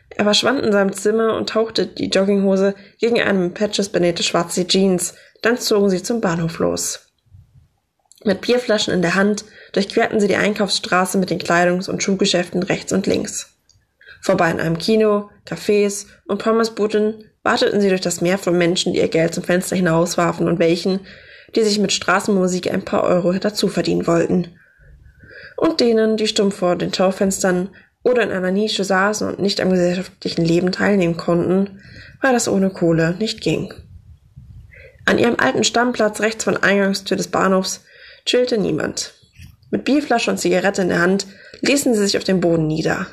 Er 0.09 0.25
verschwand 0.25 0.63
in 0.63 0.71
seinem 0.71 0.93
Zimmer 0.93 1.35
und 1.35 1.49
tauchte 1.49 1.87
die 1.87 2.09
Jogginghose 2.09 2.75
gegen 2.99 3.21
eine 3.21 3.39
mit 3.39 3.53
Patches 3.53 3.89
benähte 3.89 4.23
schwarze 4.23 4.67
Jeans, 4.67 5.13
dann 5.41 5.57
zogen 5.57 5.89
sie 5.89 6.03
zum 6.03 6.19
Bahnhof 6.19 6.59
los. 6.59 6.99
Mit 8.25 8.41
Bierflaschen 8.41 8.93
in 8.93 9.01
der 9.01 9.15
Hand 9.15 9.45
durchquerten 9.71 10.19
sie 10.19 10.27
die 10.27 10.35
Einkaufsstraße 10.35 11.17
mit 11.17 11.29
den 11.29 11.39
Kleidungs- 11.39 11.89
und 11.89 12.03
Schuhgeschäften 12.03 12.63
rechts 12.63 12.91
und 12.91 13.07
links. 13.07 13.55
Vorbei 14.21 14.51
an 14.51 14.59
einem 14.59 14.77
Kino, 14.77 15.29
Cafés 15.47 16.07
und 16.27 16.43
Pommesbuden 16.43 17.23
warteten 17.43 17.79
sie 17.79 17.87
durch 17.87 18.01
das 18.01 18.19
Meer 18.19 18.37
von 18.37 18.57
Menschen, 18.57 18.91
die 18.91 18.99
ihr 18.99 19.07
Geld 19.07 19.33
zum 19.33 19.43
Fenster 19.43 19.77
hinauswarfen 19.77 20.47
und 20.47 20.59
welchen, 20.59 20.99
die 21.55 21.63
sich 21.63 21.79
mit 21.79 21.91
Straßenmusik 21.91 22.71
ein 22.71 22.83
paar 22.83 23.03
Euro 23.03 23.33
dazu 23.33 23.67
verdienen 23.67 24.07
wollten. 24.07 24.55
Und 25.57 25.79
denen, 25.79 26.17
die 26.17 26.27
stumm 26.27 26.51
vor 26.51 26.75
den 26.75 26.93
Schaufenstern 26.93 27.69
oder 28.03 28.23
in 28.23 28.31
einer 28.31 28.51
Nische 28.51 28.83
saßen 28.83 29.27
und 29.27 29.39
nicht 29.39 29.59
am 29.59 29.69
gesellschaftlichen 29.69 30.45
Leben 30.45 30.71
teilnehmen 30.71 31.17
konnten, 31.17 31.81
weil 32.21 32.33
das 32.33 32.47
ohne 32.47 32.69
Kohle 32.69 33.15
nicht 33.19 33.41
ging. 33.41 33.73
An 35.05 35.17
ihrem 35.17 35.35
alten 35.39 35.63
Stammplatz 35.63 36.21
rechts 36.21 36.43
von 36.43 36.57
Eingangstür 36.57 37.17
des 37.17 37.29
Bahnhofs 37.29 37.83
chillte 38.25 38.57
niemand. 38.57 39.13
Mit 39.71 39.85
Bierflasche 39.85 40.31
und 40.31 40.37
Zigarette 40.37 40.81
in 40.81 40.89
der 40.89 41.01
Hand 41.01 41.27
ließen 41.61 41.93
sie 41.93 42.01
sich 42.01 42.17
auf 42.17 42.23
dem 42.23 42.39
Boden 42.39 42.67
nieder. 42.67 43.07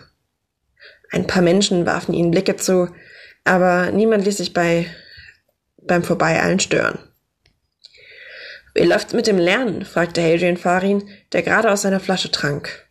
Ein 1.10 1.26
paar 1.26 1.42
Menschen 1.42 1.86
warfen 1.86 2.14
ihnen 2.14 2.30
Blicke 2.30 2.56
zu, 2.56 2.88
aber 3.44 3.92
niemand 3.92 4.24
ließ 4.24 4.38
sich 4.38 4.52
bei, 4.52 4.86
beim 5.82 6.02
Vorbeieilen 6.02 6.60
stören. 6.60 6.98
Wie 8.76 8.84
läuft's 8.84 9.14
mit 9.14 9.26
dem 9.26 9.38
Lernen? 9.38 9.86
fragte 9.86 10.22
Hadrian 10.22 10.58
Farin, 10.58 11.08
der 11.32 11.42
gerade 11.42 11.72
aus 11.72 11.80
seiner 11.80 11.98
Flasche 11.98 12.30
trank. 12.30 12.86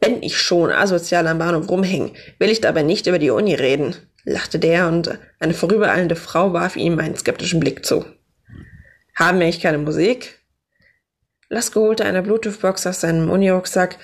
Wenn 0.00 0.22
ich 0.22 0.38
schon 0.38 0.72
asozial 0.72 1.26
am 1.26 1.38
Bahnhof 1.38 1.68
rumhing, 1.68 2.16
will 2.38 2.48
ich 2.48 2.62
dabei 2.62 2.82
nicht 2.82 3.06
über 3.06 3.18
die 3.18 3.28
Uni 3.28 3.54
reden, 3.54 3.94
lachte 4.24 4.58
der 4.58 4.88
und 4.88 5.18
eine 5.38 5.52
vorübereilende 5.52 6.16
Frau 6.16 6.54
warf 6.54 6.76
ihm 6.76 6.98
einen 6.98 7.14
skeptischen 7.14 7.60
Blick 7.60 7.84
zu. 7.84 8.06
Haben 9.16 9.38
wir 9.38 9.44
eigentlich 9.44 9.60
keine 9.60 9.76
Musik? 9.76 10.38
Lasko 11.50 11.80
holte 11.80 12.06
eine 12.06 12.22
Bluetooth-Box 12.22 12.86
aus 12.86 13.02
seinem 13.02 13.30
Uni-Rucksack 13.30 13.98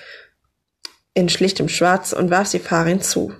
in 1.15 1.29
schlichtem 1.29 1.69
Schwarz 1.69 2.13
und 2.13 2.29
warf 2.29 2.45
sie 2.45 2.59
Farin 2.59 3.01
zu. 3.01 3.33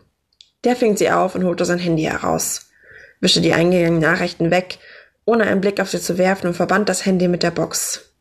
Der 0.64 0.76
fing 0.76 0.98
sie 0.98 1.12
auf 1.12 1.36
und 1.36 1.44
holte 1.44 1.66
sein 1.66 1.78
Handy 1.78 2.02
heraus, 2.02 2.72
wischte 3.20 3.42
die 3.42 3.54
eingegangenen 3.54 4.02
Nachrichten 4.02 4.50
weg, 4.50 4.80
ohne 5.30 5.46
einen 5.46 5.62
Blick 5.62 5.80
auf 5.80 5.92
sie 5.92 6.02
zu 6.02 6.18
werfen 6.18 6.48
und 6.48 6.56
verband 6.56 6.90
das 6.90 7.06
Handy 7.06 7.28
mit 7.28 7.44
der 7.44 7.52
Box. 7.52 8.16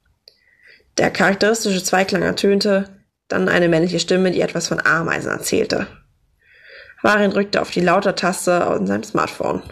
Der 0.98 1.10
charakteristische 1.10 1.82
Zweiklang 1.82 2.22
ertönte, 2.22 3.02
dann 3.28 3.48
eine 3.48 3.68
männliche 3.68 3.98
Stimme, 3.98 4.30
die 4.30 4.42
etwas 4.42 4.68
von 4.68 4.84
Ameisen 4.84 5.30
erzählte. 5.30 5.86
Farin 7.00 7.30
drückte 7.30 7.62
auf 7.62 7.70
die 7.70 7.80
Lauter-Taste 7.80 8.76
in 8.78 8.86
seinem 8.86 9.04
Smartphone. 9.04 9.62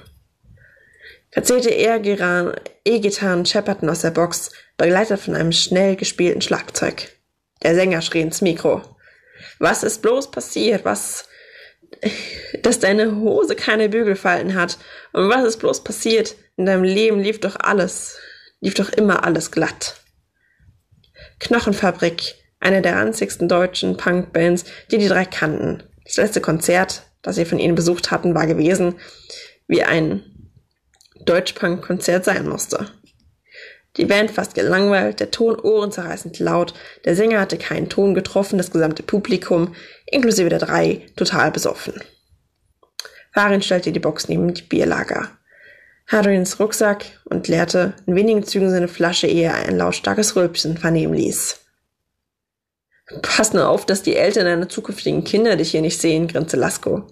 Verzählte 1.31 1.71
E-Gitarren 1.71 3.45
schepperten 3.45 3.91
aus 3.91 4.01
der 4.01 4.13
Box, 4.13 4.53
begleitet 4.79 5.21
von 5.21 5.35
einem 5.35 5.53
schnell 5.53 5.97
gespielten 5.97 6.41
Schlagzeug. 6.41 7.13
Der 7.63 7.75
Sänger 7.75 8.01
schrie 8.01 8.23
ins 8.23 8.41
Mikro. 8.41 8.81
Was 9.59 9.83
ist 9.83 10.01
bloß 10.01 10.31
passiert? 10.31 10.87
Was, 10.87 11.29
dass 12.63 12.79
deine 12.79 13.17
Hose 13.17 13.55
keine 13.57 13.89
Bügelfalten 13.89 14.55
hat? 14.55 14.79
Und 15.13 15.29
was 15.29 15.45
ist 15.45 15.59
bloß 15.59 15.85
passiert? 15.85 16.37
In 16.57 16.67
deinem 16.67 16.85
Leben 16.85 17.21
lief 17.21 17.41
doch 17.41 17.57
alles, 17.59 18.19
lief 18.61 18.75
doch 18.75 18.91
immer 18.91 19.25
alles 19.25 19.51
glatt. 19.51 20.01
Knochenfabrik, 21.39 22.35
eine 22.61 22.83
der 22.83 22.97
ranzigsten 22.97 23.49
deutschen 23.49 23.97
Punkbands, 23.97 24.65
die 24.91 24.99
die 24.99 25.09
drei 25.09 25.25
kannten. 25.25 25.83
Das 26.05 26.17
letzte 26.17 26.41
Konzert, 26.41 27.03
das 27.23 27.37
sie 27.37 27.45
von 27.45 27.59
ihnen 27.59 27.75
besucht 27.75 28.11
hatten, 28.11 28.35
war 28.35 28.47
gewesen, 28.47 28.95
wie 29.67 29.83
ein 29.83 30.23
Deutschpunk-Konzert 31.25 32.25
sein 32.25 32.49
musste. 32.49 32.87
Die 33.97 34.05
Band 34.05 34.31
fast 34.31 34.55
gelangweilt, 34.55 35.21
der 35.21 35.31
Ton 35.31 35.59
ohrenzerreißend 35.59 36.39
laut, 36.39 36.75
der 37.05 37.17
Sänger 37.17 37.41
hatte 37.41 37.57
keinen 37.57 37.89
Ton 37.89 38.15
getroffen, 38.15 38.59
das 38.59 38.71
gesamte 38.71 39.03
Publikum, 39.03 39.75
inklusive 40.07 40.51
der 40.51 40.59
drei, 40.59 41.07
total 41.17 41.51
besoffen. 41.51 42.03
Farin 43.33 43.63
stellte 43.63 43.93
die 43.93 44.01
Box 44.01 44.29
neben 44.29 44.53
die 44.53 44.63
Bierlager. 44.63 45.31
Hadrians 46.07 46.61
Rucksack 46.61 47.05
und 47.25 47.49
leerte 47.49 47.95
in 48.07 48.15
wenigen 48.15 48.45
Zügen 48.45 48.71
seine 48.71 48.89
Flasche, 48.89 49.27
ehe 49.27 49.49
er 49.49 49.55
ein 49.55 49.77
lautstarkes 49.77 50.37
Rülpsen 50.37 50.77
vernehmen 50.79 51.15
ließ. 51.15 51.61
Pass 53.23 53.53
nur 53.53 53.69
auf, 53.69 53.87
dass 53.87 54.03
die 54.03 54.17
Eltern 54.17 54.47
deiner 54.47 54.69
zukünftigen 54.69 55.25
Kinder 55.25 55.57
dich 55.57 55.71
hier 55.71 55.81
nicht 55.81 56.01
sehen, 56.01 56.29
grinste 56.29 56.57
Lasko. 56.57 57.07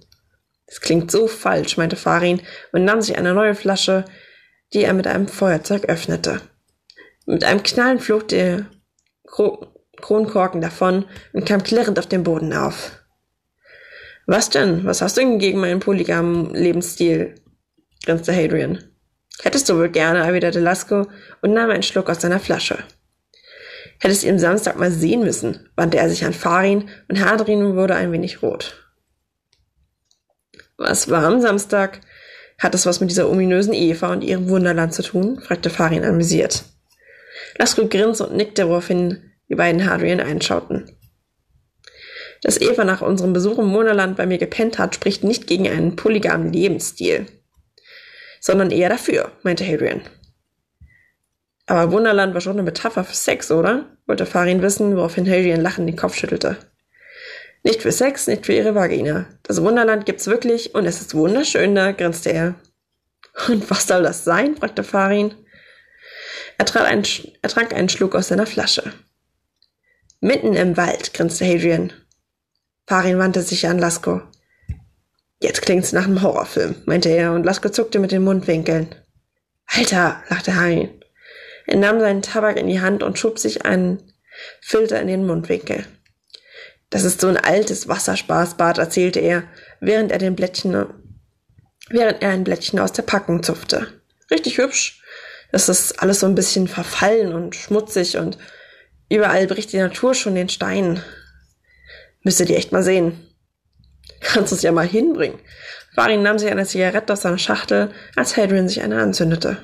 Das 0.66 0.80
klingt 0.80 1.10
so 1.10 1.28
falsch, 1.28 1.76
meinte 1.76 1.96
Farin 1.96 2.40
und 2.72 2.84
nahm 2.84 3.00
sich 3.00 3.16
eine 3.16 3.34
neue 3.34 3.54
Flasche, 3.54 4.04
die 4.72 4.84
er 4.84 4.92
mit 4.92 5.06
einem 5.06 5.28
Feuerzeug 5.28 5.84
öffnete. 5.84 6.40
Mit 7.26 7.44
einem 7.44 7.62
Knallen 7.62 8.00
flog 8.00 8.28
der 8.28 8.66
Kro 9.26 9.68
Kronkorken 10.00 10.60
davon 10.60 11.06
und 11.32 11.46
kam 11.46 11.62
klirrend 11.62 11.98
auf 11.98 12.06
den 12.06 12.24
Boden 12.24 12.52
auf. 12.52 12.92
Was 14.26 14.50
denn? 14.50 14.84
Was 14.84 15.00
hast 15.00 15.16
du 15.16 15.20
denn 15.20 15.38
gegen 15.38 15.60
meinen 15.60 15.80
polygamen 15.80 16.54
Lebensstil? 16.54 17.36
grinste 18.04 18.34
Hadrian. 18.34 18.82
Hättest 19.42 19.68
du 19.68 19.76
wohl 19.76 19.88
gerne, 19.88 20.20
erwiderte 20.20 20.60
Lasko 20.60 21.06
und 21.42 21.52
nahm 21.54 21.70
einen 21.70 21.82
Schluck 21.82 22.10
aus 22.10 22.20
seiner 22.20 22.40
Flasche. 22.40 22.78
Hättest 24.00 24.24
ihn 24.24 24.32
am 24.32 24.38
Samstag 24.38 24.78
mal 24.78 24.90
sehen 24.90 25.20
müssen, 25.20 25.70
wandte 25.76 25.98
er 25.98 26.10
sich 26.10 26.24
an 26.24 26.34
Farin 26.34 26.90
und 27.08 27.24
Hadrian 27.24 27.76
wurde 27.76 27.94
ein 27.94 28.12
wenig 28.12 28.42
rot. 28.42 28.92
Was 30.76 31.08
war 31.08 31.24
am 31.24 31.40
Samstag? 31.40 32.00
Hat 32.58 32.74
das 32.74 32.86
was 32.86 33.00
mit 33.00 33.10
dieser 33.10 33.30
ominösen 33.30 33.72
Eva 33.72 34.12
und 34.12 34.22
ihrem 34.22 34.48
Wunderland 34.48 34.92
zu 34.92 35.02
tun? 35.02 35.40
fragte 35.40 35.70
Farin 35.70 36.04
amüsiert. 36.04 36.64
Lasko 37.58 37.88
grinste 37.88 38.26
und 38.26 38.36
nickte, 38.36 38.68
woraufhin 38.68 39.30
die 39.48 39.54
beiden 39.54 39.88
Hadrian 39.88 40.20
einschauten. 40.20 40.90
Dass 42.42 42.60
Eva 42.60 42.84
nach 42.84 43.00
unserem 43.00 43.32
Besuch 43.32 43.58
im 43.58 43.72
Wunderland 43.72 44.16
bei 44.16 44.26
mir 44.26 44.38
gepennt 44.38 44.78
hat, 44.78 44.94
spricht 44.94 45.24
nicht 45.24 45.46
gegen 45.46 45.68
einen 45.68 45.96
polygamen 45.96 46.52
Lebensstil, 46.52 47.26
sondern 48.40 48.70
eher 48.70 48.88
dafür, 48.88 49.32
meinte 49.42 49.64
Hadrian. 49.64 50.02
Aber 51.66 51.92
Wunderland 51.92 52.34
war 52.34 52.40
schon 52.40 52.52
eine 52.52 52.62
Metapher 52.62 53.04
für 53.04 53.14
Sex, 53.14 53.50
oder? 53.50 53.96
wollte 54.06 54.26
Farin 54.26 54.60
wissen, 54.60 54.96
woraufhin 54.96 55.26
Hadrian 55.26 55.62
lachend 55.62 55.88
den 55.88 55.96
Kopf 55.96 56.16
schüttelte. 56.16 56.58
Nicht 57.62 57.80
für 57.80 57.92
Sex, 57.92 58.26
nicht 58.26 58.44
für 58.44 58.52
ihre 58.52 58.74
Vagina. 58.74 59.26
Das 59.42 59.62
Wunderland 59.62 60.04
gibt's 60.04 60.26
wirklich 60.26 60.74
und 60.74 60.84
es 60.84 61.00
ist 61.00 61.14
wunderschön 61.14 61.74
da, 61.74 61.92
grinste 61.92 62.30
er. 62.30 62.54
Und 63.48 63.70
was 63.70 63.86
soll 63.86 64.02
das 64.02 64.24
sein? 64.24 64.56
fragte 64.56 64.84
Farin. 64.84 65.34
Er, 66.58 66.84
einen, 66.84 67.04
er 67.42 67.48
trank 67.48 67.74
einen 67.74 67.88
Schluck 67.88 68.14
aus 68.14 68.28
seiner 68.28 68.46
Flasche. 68.46 68.92
Mitten 70.20 70.54
im 70.54 70.76
Wald, 70.76 71.12
grinste 71.14 71.44
Hadrian. 71.44 71.92
Farin 72.86 73.18
wandte 73.18 73.42
sich 73.42 73.66
an 73.66 73.78
Lasko. 73.78 74.22
Jetzt 75.40 75.62
klingt's 75.62 75.92
nach 75.92 76.04
einem 76.04 76.22
Horrorfilm, 76.22 76.76
meinte 76.86 77.08
er, 77.08 77.32
und 77.32 77.44
Lasko 77.44 77.68
zuckte 77.68 77.98
mit 77.98 78.12
den 78.12 78.24
Mundwinkeln. 78.24 78.94
Alter, 79.66 80.22
lachte 80.28 80.54
Harin. 80.54 80.90
Er 81.66 81.76
nahm 81.76 82.00
seinen 82.00 82.22
Tabak 82.22 82.56
in 82.56 82.66
die 82.66 82.80
Hand 82.80 83.02
und 83.02 83.18
schob 83.18 83.38
sich 83.38 83.64
einen 83.64 84.12
Filter 84.60 85.00
in 85.00 85.08
den 85.08 85.26
Mundwinkel. 85.26 85.84
Das 86.90 87.04
ist 87.04 87.20
so 87.20 87.28
ein 87.28 87.36
altes 87.36 87.88
Wasserspaßbad, 87.88 88.78
erzählte 88.78 89.20
er, 89.20 89.44
während 89.80 90.12
er 90.12 90.18
den 90.18 90.36
Blättchen, 90.36 90.86
während 91.88 92.22
er 92.22 92.30
ein 92.30 92.44
Blättchen 92.44 92.78
aus 92.78 92.92
der 92.92 93.02
Packung 93.02 93.42
zupfte. 93.42 93.88
Richtig 94.30 94.58
hübsch, 94.58 95.02
das 95.54 95.68
ist 95.68 96.02
alles 96.02 96.18
so 96.18 96.26
ein 96.26 96.34
bisschen 96.34 96.66
verfallen 96.66 97.32
und 97.32 97.54
schmutzig 97.54 98.16
und 98.16 98.38
überall 99.08 99.46
bricht 99.46 99.72
die 99.72 99.78
Natur 99.78 100.12
schon 100.12 100.34
den 100.34 100.48
Stein. 100.48 101.00
Müsstet 102.24 102.50
ihr 102.50 102.56
echt 102.56 102.72
mal 102.72 102.82
sehen. 102.82 103.24
Kannst 104.20 104.52
es 104.52 104.62
ja 104.62 104.72
mal 104.72 104.88
hinbringen. 104.88 105.38
Farin 105.94 106.22
nahm 106.24 106.40
sich 106.40 106.50
eine 106.50 106.66
Zigarette 106.66 107.12
aus 107.12 107.22
seiner 107.22 107.38
Schachtel, 107.38 107.92
als 108.16 108.36
Hadrian 108.36 108.68
sich 108.68 108.82
eine 108.82 109.00
anzündete. 109.00 109.58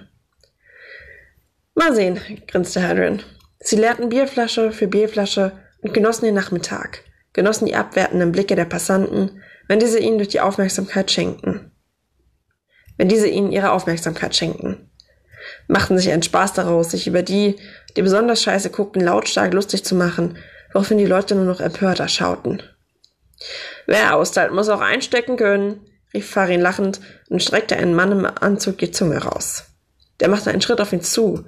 Mal 1.74 1.92
sehen, 1.92 2.20
grinste 2.46 2.86
Hadrian. 2.86 3.24
Sie 3.58 3.74
leerten 3.74 4.10
Bierflasche 4.10 4.70
für 4.70 4.86
Bierflasche 4.86 5.58
und 5.82 5.92
genossen 5.92 6.26
den 6.26 6.36
Nachmittag, 6.36 7.02
genossen 7.32 7.66
die 7.66 7.74
abwertenden 7.74 8.30
Blicke 8.30 8.54
der 8.54 8.64
Passanten, 8.64 9.42
wenn 9.66 9.80
diese 9.80 9.98
ihnen 9.98 10.18
durch 10.18 10.28
die 10.28 10.40
Aufmerksamkeit 10.40 11.10
schenkten. 11.10 11.72
Wenn 12.96 13.08
diese 13.08 13.26
ihnen 13.26 13.50
ihre 13.50 13.72
Aufmerksamkeit 13.72 14.36
schenkten 14.36 14.89
machten 15.68 15.98
sich 15.98 16.10
einen 16.10 16.22
Spaß 16.22 16.52
daraus, 16.52 16.90
sich 16.90 17.06
über 17.06 17.22
die, 17.22 17.56
die 17.96 18.02
besonders 18.02 18.42
scheiße 18.42 18.70
guckten, 18.70 19.02
lautstark 19.02 19.52
lustig 19.52 19.84
zu 19.84 19.94
machen, 19.94 20.38
woraufhin 20.72 20.98
die 20.98 21.06
Leute 21.06 21.34
nur 21.34 21.44
noch 21.44 21.60
empörter 21.60 22.08
schauten. 22.08 22.62
Wer 23.86 24.16
austeilt, 24.16 24.52
muss 24.52 24.68
auch 24.68 24.80
einstecken 24.80 25.36
können, 25.36 25.80
rief 26.12 26.28
Farin 26.30 26.60
lachend 26.60 27.00
und 27.28 27.42
streckte 27.42 27.76
einen 27.76 27.94
Mann 27.94 28.12
im 28.12 28.26
Anzug 28.26 28.78
die 28.78 28.90
Zunge 28.90 29.18
raus. 29.18 29.64
Der 30.20 30.28
machte 30.28 30.50
einen 30.50 30.60
Schritt 30.60 30.80
auf 30.80 30.92
ihn 30.92 31.02
zu, 31.02 31.44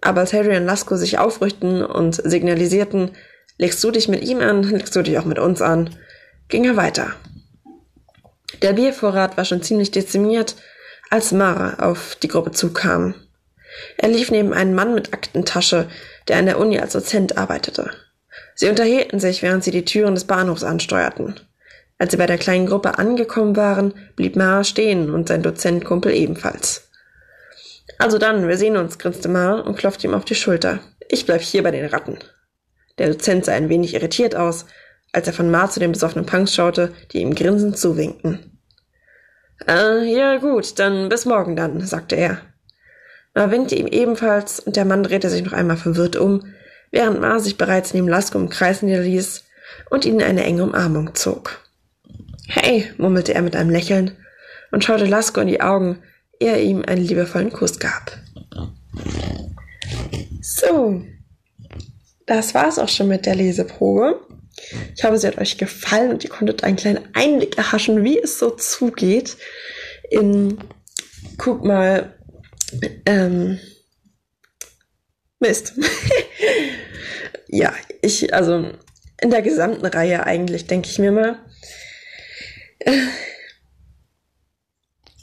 aber 0.00 0.20
als 0.20 0.32
Harry 0.32 0.56
und 0.56 0.66
Lasko 0.66 0.96
sich 0.96 1.18
aufrichten 1.18 1.84
und 1.84 2.14
signalisierten, 2.14 3.12
legst 3.58 3.82
du 3.82 3.90
dich 3.90 4.08
mit 4.08 4.22
ihm 4.22 4.40
an, 4.40 4.62
legst 4.62 4.94
du 4.96 5.02
dich 5.02 5.18
auch 5.18 5.24
mit 5.24 5.38
uns 5.38 5.62
an, 5.62 5.90
ging 6.48 6.64
er 6.64 6.76
weiter. 6.76 7.12
Der 8.62 8.72
Biervorrat 8.72 9.36
war 9.36 9.44
schon 9.44 9.62
ziemlich 9.62 9.90
dezimiert, 9.90 10.56
als 11.10 11.32
Mara 11.32 11.84
auf 11.84 12.16
die 12.16 12.28
Gruppe 12.28 12.52
zukam. 12.52 13.14
Er 13.96 14.08
lief 14.08 14.30
neben 14.30 14.52
einem 14.52 14.74
Mann 14.74 14.94
mit 14.94 15.12
Aktentasche, 15.12 15.88
der 16.28 16.38
an 16.38 16.46
der 16.46 16.58
Uni 16.58 16.78
als 16.78 16.92
Dozent 16.92 17.36
arbeitete. 17.36 17.90
Sie 18.54 18.68
unterhielten 18.68 19.20
sich, 19.20 19.42
während 19.42 19.64
sie 19.64 19.70
die 19.70 19.84
Türen 19.84 20.14
des 20.14 20.24
Bahnhofs 20.24 20.64
ansteuerten. 20.64 21.40
Als 21.98 22.10
sie 22.10 22.16
bei 22.16 22.26
der 22.26 22.38
kleinen 22.38 22.66
Gruppe 22.66 22.98
angekommen 22.98 23.56
waren, 23.56 23.94
blieb 24.16 24.36
Mar 24.36 24.64
stehen 24.64 25.10
und 25.10 25.28
sein 25.28 25.42
Dozentkumpel 25.42 26.12
ebenfalls. 26.12 26.88
Also 27.98 28.18
dann, 28.18 28.48
wir 28.48 28.56
sehen 28.56 28.76
uns, 28.76 28.98
grinste 28.98 29.28
Mar 29.28 29.64
und 29.64 29.76
klopfte 29.76 30.06
ihm 30.06 30.14
auf 30.14 30.24
die 30.24 30.34
Schulter. 30.34 30.80
Ich 31.08 31.26
bleib 31.26 31.40
hier 31.40 31.62
bei 31.62 31.70
den 31.70 31.86
Ratten. 31.86 32.18
Der 32.98 33.08
Dozent 33.08 33.44
sah 33.44 33.52
ein 33.52 33.68
wenig 33.68 33.94
irritiert 33.94 34.34
aus, 34.34 34.66
als 35.12 35.26
er 35.26 35.32
von 35.32 35.50
Mar 35.50 35.70
zu 35.70 35.80
den 35.80 35.92
besoffenen 35.92 36.26
Punks 36.26 36.54
schaute, 36.54 36.92
die 37.12 37.18
ihm 37.18 37.34
grinsend 37.34 37.78
zuwinkten. 37.78 38.60
Äh, 39.68 40.04
ja 40.12 40.38
gut, 40.38 40.78
dann 40.78 41.08
bis 41.08 41.24
morgen 41.24 41.54
dann, 41.56 41.80
sagte 41.80 42.16
er. 42.16 42.40
Er 43.34 43.50
winkte 43.50 43.74
ihm 43.74 43.88
ebenfalls 43.88 44.60
und 44.60 44.76
der 44.76 44.84
Mann 44.84 45.02
drehte 45.02 45.28
sich 45.28 45.42
noch 45.44 45.52
einmal 45.52 45.76
verwirrt 45.76 46.16
um, 46.16 46.46
während 46.92 47.20
Ma 47.20 47.40
sich 47.40 47.58
bereits 47.58 47.92
neben 47.92 48.08
Lasko 48.08 48.38
im 48.38 48.48
Kreis 48.48 48.80
niederließ 48.82 49.44
und 49.90 50.04
ihn 50.04 50.20
in 50.20 50.26
eine 50.26 50.44
enge 50.44 50.62
Umarmung 50.62 51.14
zog. 51.16 51.60
Hey, 52.46 52.90
murmelte 52.96 53.34
er 53.34 53.42
mit 53.42 53.56
einem 53.56 53.70
Lächeln 53.70 54.16
und 54.70 54.84
schaute 54.84 55.06
Lasko 55.06 55.40
in 55.40 55.48
die 55.48 55.60
Augen, 55.60 55.98
ehe 56.38 56.52
er 56.52 56.62
ihm 56.62 56.84
einen 56.86 57.04
liebevollen 57.04 57.52
Kuss 57.52 57.80
gab. 57.80 58.16
So, 60.40 61.02
das 62.26 62.54
war's 62.54 62.78
auch 62.78 62.88
schon 62.88 63.08
mit 63.08 63.26
der 63.26 63.34
Leseprobe. 63.34 64.20
Ich 64.94 65.02
hoffe, 65.02 65.18
sie 65.18 65.26
hat 65.26 65.38
euch 65.38 65.58
gefallen 65.58 66.12
und 66.12 66.22
ihr 66.22 66.30
konntet 66.30 66.62
einen 66.62 66.76
kleinen 66.76 67.08
Einblick 67.14 67.58
erhaschen, 67.58 68.04
wie 68.04 68.18
es 68.18 68.38
so 68.38 68.50
zugeht 68.50 69.36
in, 70.10 70.58
guck 71.38 71.64
mal, 71.64 72.14
ähm, 73.06 73.58
Mist. 75.40 75.74
ja, 77.48 77.72
ich, 78.02 78.32
also 78.32 78.72
in 79.20 79.30
der 79.30 79.42
gesamten 79.42 79.86
Reihe 79.86 80.24
eigentlich, 80.24 80.66
denke 80.66 80.88
ich 80.88 80.98
mir 80.98 81.12
mal. 81.12 81.38
Äh, 82.80 83.06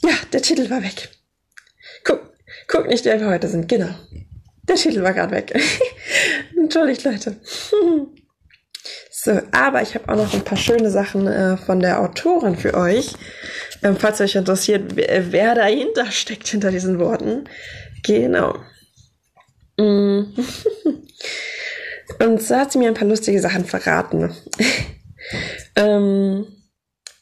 ja, 0.02 0.14
der 0.32 0.42
Titel 0.42 0.68
war 0.70 0.82
weg. 0.82 1.10
Guck, 2.04 2.32
guck 2.66 2.88
nicht, 2.88 3.04
wer 3.04 3.20
wir 3.20 3.28
heute 3.28 3.48
sind, 3.48 3.68
genau. 3.68 3.94
Der 4.68 4.76
Titel 4.76 5.02
war 5.02 5.12
gerade 5.12 5.32
weg. 5.32 5.52
Entschuldigt, 6.56 7.04
Leute. 7.04 7.40
so, 9.10 9.40
aber 9.50 9.82
ich 9.82 9.94
habe 9.94 10.08
auch 10.08 10.16
noch 10.16 10.34
ein 10.34 10.44
paar 10.44 10.58
schöne 10.58 10.90
Sachen 10.90 11.26
äh, 11.26 11.56
von 11.56 11.80
der 11.80 12.00
Autorin 12.00 12.56
für 12.56 12.74
euch. 12.74 13.12
Ähm, 13.82 13.96
falls 13.96 14.20
euch 14.20 14.34
interessiert, 14.36 14.94
wer, 14.96 15.32
wer 15.32 15.54
dahinter 15.54 16.10
steckt 16.10 16.48
hinter 16.48 16.70
diesen 16.70 16.98
Worten. 16.98 17.44
Genau. 18.02 18.56
Mm. 19.76 20.22
Und 22.18 22.42
so 22.42 22.56
hat 22.56 22.72
sie 22.72 22.78
mir 22.78 22.88
ein 22.88 22.94
paar 22.94 23.08
lustige 23.08 23.40
Sachen 23.40 23.64
verraten. 23.64 24.34
ähm, 25.76 26.46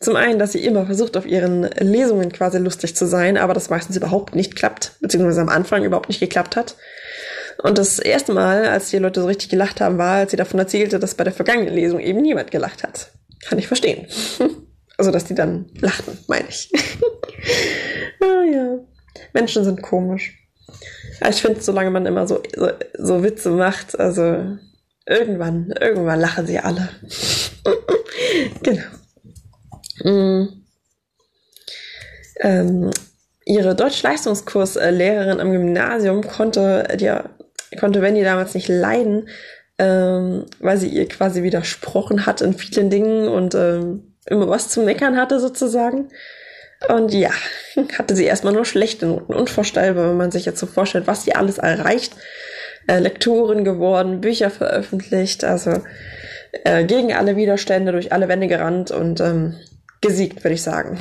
zum 0.00 0.16
einen, 0.16 0.38
dass 0.38 0.52
sie 0.52 0.64
immer 0.64 0.86
versucht, 0.86 1.16
auf 1.16 1.26
ihren 1.26 1.62
Lesungen 1.62 2.32
quasi 2.32 2.58
lustig 2.58 2.96
zu 2.96 3.06
sein, 3.06 3.36
aber 3.36 3.54
das 3.54 3.70
meistens 3.70 3.96
überhaupt 3.96 4.34
nicht 4.34 4.56
klappt, 4.56 4.92
beziehungsweise 5.00 5.42
am 5.42 5.48
Anfang 5.48 5.84
überhaupt 5.84 6.08
nicht 6.08 6.20
geklappt 6.20 6.56
hat. 6.56 6.76
Und 7.62 7.76
das 7.76 7.98
erste 7.98 8.32
Mal, 8.32 8.66
als 8.66 8.88
die 8.90 8.98
Leute 8.98 9.20
so 9.20 9.26
richtig 9.26 9.50
gelacht 9.50 9.80
haben, 9.80 9.98
war, 9.98 10.16
als 10.16 10.30
sie 10.30 10.38
davon 10.38 10.58
erzählte, 10.58 10.98
dass 10.98 11.14
bei 11.14 11.24
der 11.24 11.32
vergangenen 11.34 11.74
Lesung 11.74 12.00
eben 12.00 12.22
niemand 12.22 12.50
gelacht 12.50 12.82
hat. 12.82 13.10
Kann 13.44 13.58
ich 13.58 13.66
verstehen. 13.66 14.06
Also, 15.00 15.12
dass 15.12 15.24
die 15.24 15.34
dann 15.34 15.64
lachten, 15.80 16.18
meine 16.26 16.46
ich. 16.50 16.70
ah, 18.20 18.42
ja. 18.52 18.78
Menschen 19.32 19.64
sind 19.64 19.80
komisch. 19.80 20.46
Aber 21.22 21.30
ich 21.30 21.40
finde, 21.40 21.62
solange 21.62 21.90
man 21.90 22.04
immer 22.04 22.28
so, 22.28 22.42
so, 22.54 22.68
so 22.98 23.22
Witze 23.22 23.48
macht, 23.48 23.98
also 23.98 24.58
irgendwann, 25.06 25.72
irgendwann 25.80 26.20
lachen 26.20 26.46
sie 26.46 26.58
alle. 26.58 26.90
genau. 28.62 28.82
Mm. 30.04 30.66
Ähm, 32.40 32.90
ihre 33.46 33.74
Deutsch-Leistungskurslehrerin 33.74 35.40
am 35.40 35.50
Gymnasium 35.50 36.20
konnte, 36.28 36.86
die, 37.00 37.10
konnte 37.78 38.02
Wendy 38.02 38.22
damals 38.22 38.52
nicht 38.52 38.68
leiden, 38.68 39.30
ähm, 39.78 40.44
weil 40.58 40.76
sie 40.76 40.88
ihr 40.88 41.08
quasi 41.08 41.42
widersprochen 41.42 42.26
hat 42.26 42.42
in 42.42 42.52
vielen 42.52 42.90
Dingen 42.90 43.26
und 43.26 43.54
ähm, 43.54 44.09
immer 44.26 44.48
was 44.48 44.68
zu 44.68 44.82
meckern 44.82 45.16
hatte 45.16 45.40
sozusagen. 45.40 46.08
Und 46.88 47.12
ja, 47.12 47.30
hatte 47.98 48.16
sie 48.16 48.24
erstmal 48.24 48.52
nur 48.52 48.64
schlechte 48.64 49.06
Noten. 49.06 49.34
Unvorstellbar, 49.34 50.10
wenn 50.10 50.16
man 50.16 50.30
sich 50.30 50.44
jetzt 50.44 50.60
so 50.60 50.66
vorstellt, 50.66 51.06
was 51.06 51.24
sie 51.24 51.34
alles 51.34 51.58
erreicht. 51.58 52.14
Äh, 52.86 53.00
Lektorin 53.00 53.64
geworden, 53.64 54.20
Bücher 54.20 54.50
veröffentlicht, 54.50 55.44
also 55.44 55.82
äh, 56.64 56.84
gegen 56.84 57.12
alle 57.12 57.36
Widerstände, 57.36 57.92
durch 57.92 58.12
alle 58.12 58.28
Wände 58.28 58.48
gerannt 58.48 58.90
und 58.90 59.20
ähm, 59.20 59.56
gesiegt, 60.00 60.42
würde 60.42 60.54
ich 60.54 60.62
sagen. 60.62 60.98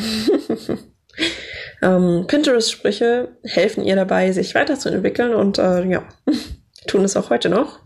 ähm, 1.81 2.25
Pinterest-Sprüche 2.27 3.29
helfen 3.43 3.83
ihr 3.83 3.95
dabei, 3.95 4.31
sich 4.31 4.55
weiterzuentwickeln 4.55 5.33
und 5.33 5.57
äh, 5.57 5.85
ja, 5.85 6.03
tun 6.87 7.05
es 7.05 7.15
auch 7.15 7.29
heute 7.29 7.49
noch. 7.49 7.79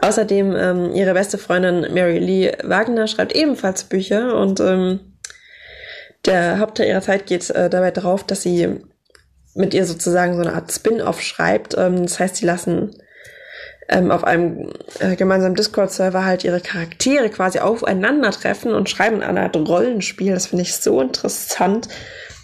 Außerdem 0.00 0.54
ähm, 0.56 0.94
ihre 0.94 1.14
beste 1.14 1.38
Freundin 1.38 1.92
Mary 1.92 2.18
Lee 2.18 2.52
Wagner 2.62 3.06
schreibt 3.06 3.34
ebenfalls 3.34 3.84
Bücher 3.84 4.36
und 4.36 4.60
ähm, 4.60 5.00
der 6.26 6.58
Hauptteil 6.58 6.88
ihrer 6.88 7.00
Zeit 7.00 7.26
geht 7.26 7.48
äh, 7.50 7.70
dabei 7.70 7.90
darauf, 7.90 8.24
dass 8.24 8.42
sie 8.42 8.80
mit 9.54 9.74
ihr 9.74 9.86
sozusagen 9.86 10.34
so 10.34 10.42
eine 10.42 10.54
Art 10.54 10.70
Spin-off 10.70 11.20
schreibt. 11.20 11.76
Ähm, 11.76 12.02
das 12.02 12.20
heißt, 12.20 12.36
sie 12.36 12.46
lassen 12.46 12.96
ähm, 13.88 14.10
auf 14.10 14.24
einem 14.24 14.72
äh, 15.00 15.16
gemeinsamen 15.16 15.56
Discord-Server 15.56 16.24
halt 16.24 16.44
ihre 16.44 16.60
Charaktere 16.60 17.28
quasi 17.30 17.58
aufeinandertreffen 17.58 18.72
und 18.72 18.88
schreiben 18.88 19.22
eine 19.22 19.42
Art 19.42 19.56
Rollenspiel. 19.56 20.32
Das 20.32 20.46
finde 20.46 20.62
ich 20.62 20.76
so 20.76 21.00
interessant. 21.00 21.88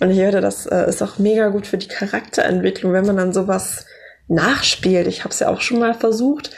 Und 0.01 0.11
ich 0.11 0.19
höre, 0.19 0.40
das 0.40 0.66
äh, 0.66 0.88
ist 0.88 1.03
auch 1.03 1.19
mega 1.19 1.49
gut 1.49 1.66
für 1.66 1.79
die 1.79 1.88
Charakterentwicklung, 1.88 2.92
wenn 2.92 3.07
man 3.07 3.16
dann 3.16 3.33
sowas 3.33 3.87
nachspielt. 4.29 5.07
Ich 5.07 5.21
habe 5.21 5.33
es 5.33 5.38
ja 5.38 5.49
auch 5.49 5.61
schon 5.61 5.79
mal 5.79 5.95
versucht 5.95 6.51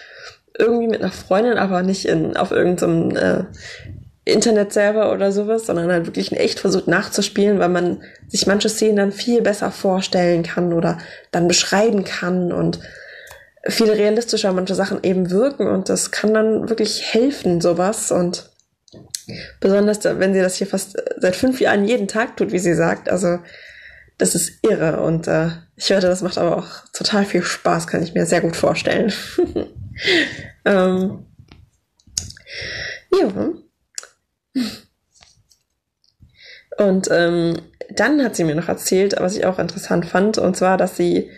irgendwie 0.59 0.89
mit 0.89 1.01
einer 1.01 1.13
Freundin, 1.13 1.59
aber 1.59 1.83
nicht 1.83 2.07
in, 2.07 2.37
auf 2.37 2.51
irgendeinem 2.51 3.17
äh, 3.17 3.45
Internetserver 4.25 5.13
oder 5.13 5.33
sowas, 5.33 5.67
sondern 5.67 5.91
halt 5.91 6.07
wirklich 6.07 6.33
in 6.33 6.39
echt 6.39 6.61
versucht 6.61 6.87
nachzuspielen, 6.87 7.59
weil 7.59 7.71
man 7.71 8.03
sich 8.29 8.47
manche 8.47 8.69
Szenen 8.69 8.97
dann 8.97 9.13
viel 9.13 9.41
besser 9.41 9.71
vorstellen 9.71 10.43
kann 10.43 10.73
oder 10.73 10.99
dann 11.31 11.49
beschreiben 11.49 12.05
kann 12.05 12.53
und 12.53 12.79
viel 13.67 13.91
realistischer 13.91 14.53
manche 14.53 14.75
Sachen 14.75 15.03
eben 15.03 15.31
wirken 15.31 15.67
und 15.67 15.89
das 15.89 16.11
kann 16.11 16.35
dann 16.35 16.69
wirklich 16.69 17.03
helfen, 17.13 17.61
sowas. 17.61 18.11
Und 18.11 18.51
besonders 19.61 20.05
wenn 20.05 20.35
sie 20.35 20.41
das 20.41 20.57
hier 20.57 20.67
fast 20.67 20.97
seit 21.17 21.37
fünf 21.37 21.61
Jahren 21.61 21.87
jeden 21.87 22.09
Tag 22.09 22.37
tut, 22.37 22.53
wie 22.53 22.59
sie 22.59 22.75
sagt, 22.75 23.09
also 23.09 23.39
das 24.19 24.35
ist 24.35 24.59
irre 24.63 25.01
und 25.01 25.27
äh, 25.27 25.51
ich 25.79 25.91
hörte, 25.91 26.09
das 26.09 26.23
macht 26.23 26.39
aber 26.39 26.59
auch 26.59 26.67
total 26.93 27.25
viel 27.25 27.43
Spaß, 27.43 27.87
kann 27.87 28.03
ich 28.03 28.13
mir 28.13 28.27
sehr 28.27 28.41
gut 28.41 28.57
vorstellen. 28.57 29.13
ähm, 30.65 31.25
ja. 33.13 33.53
Und 36.79 37.09
ähm, 37.13 37.63
dann 37.91 38.23
hat 38.25 38.35
sie 38.35 38.43
mir 38.43 38.57
noch 38.57 38.69
erzählt, 38.69 39.15
was 39.19 39.37
ich 39.37 39.47
auch 39.47 39.61
interessant 39.61 40.07
fand, 40.07 40.37
und 40.39 40.57
zwar, 40.57 40.79
dass 40.79 40.97
sie 40.97 41.31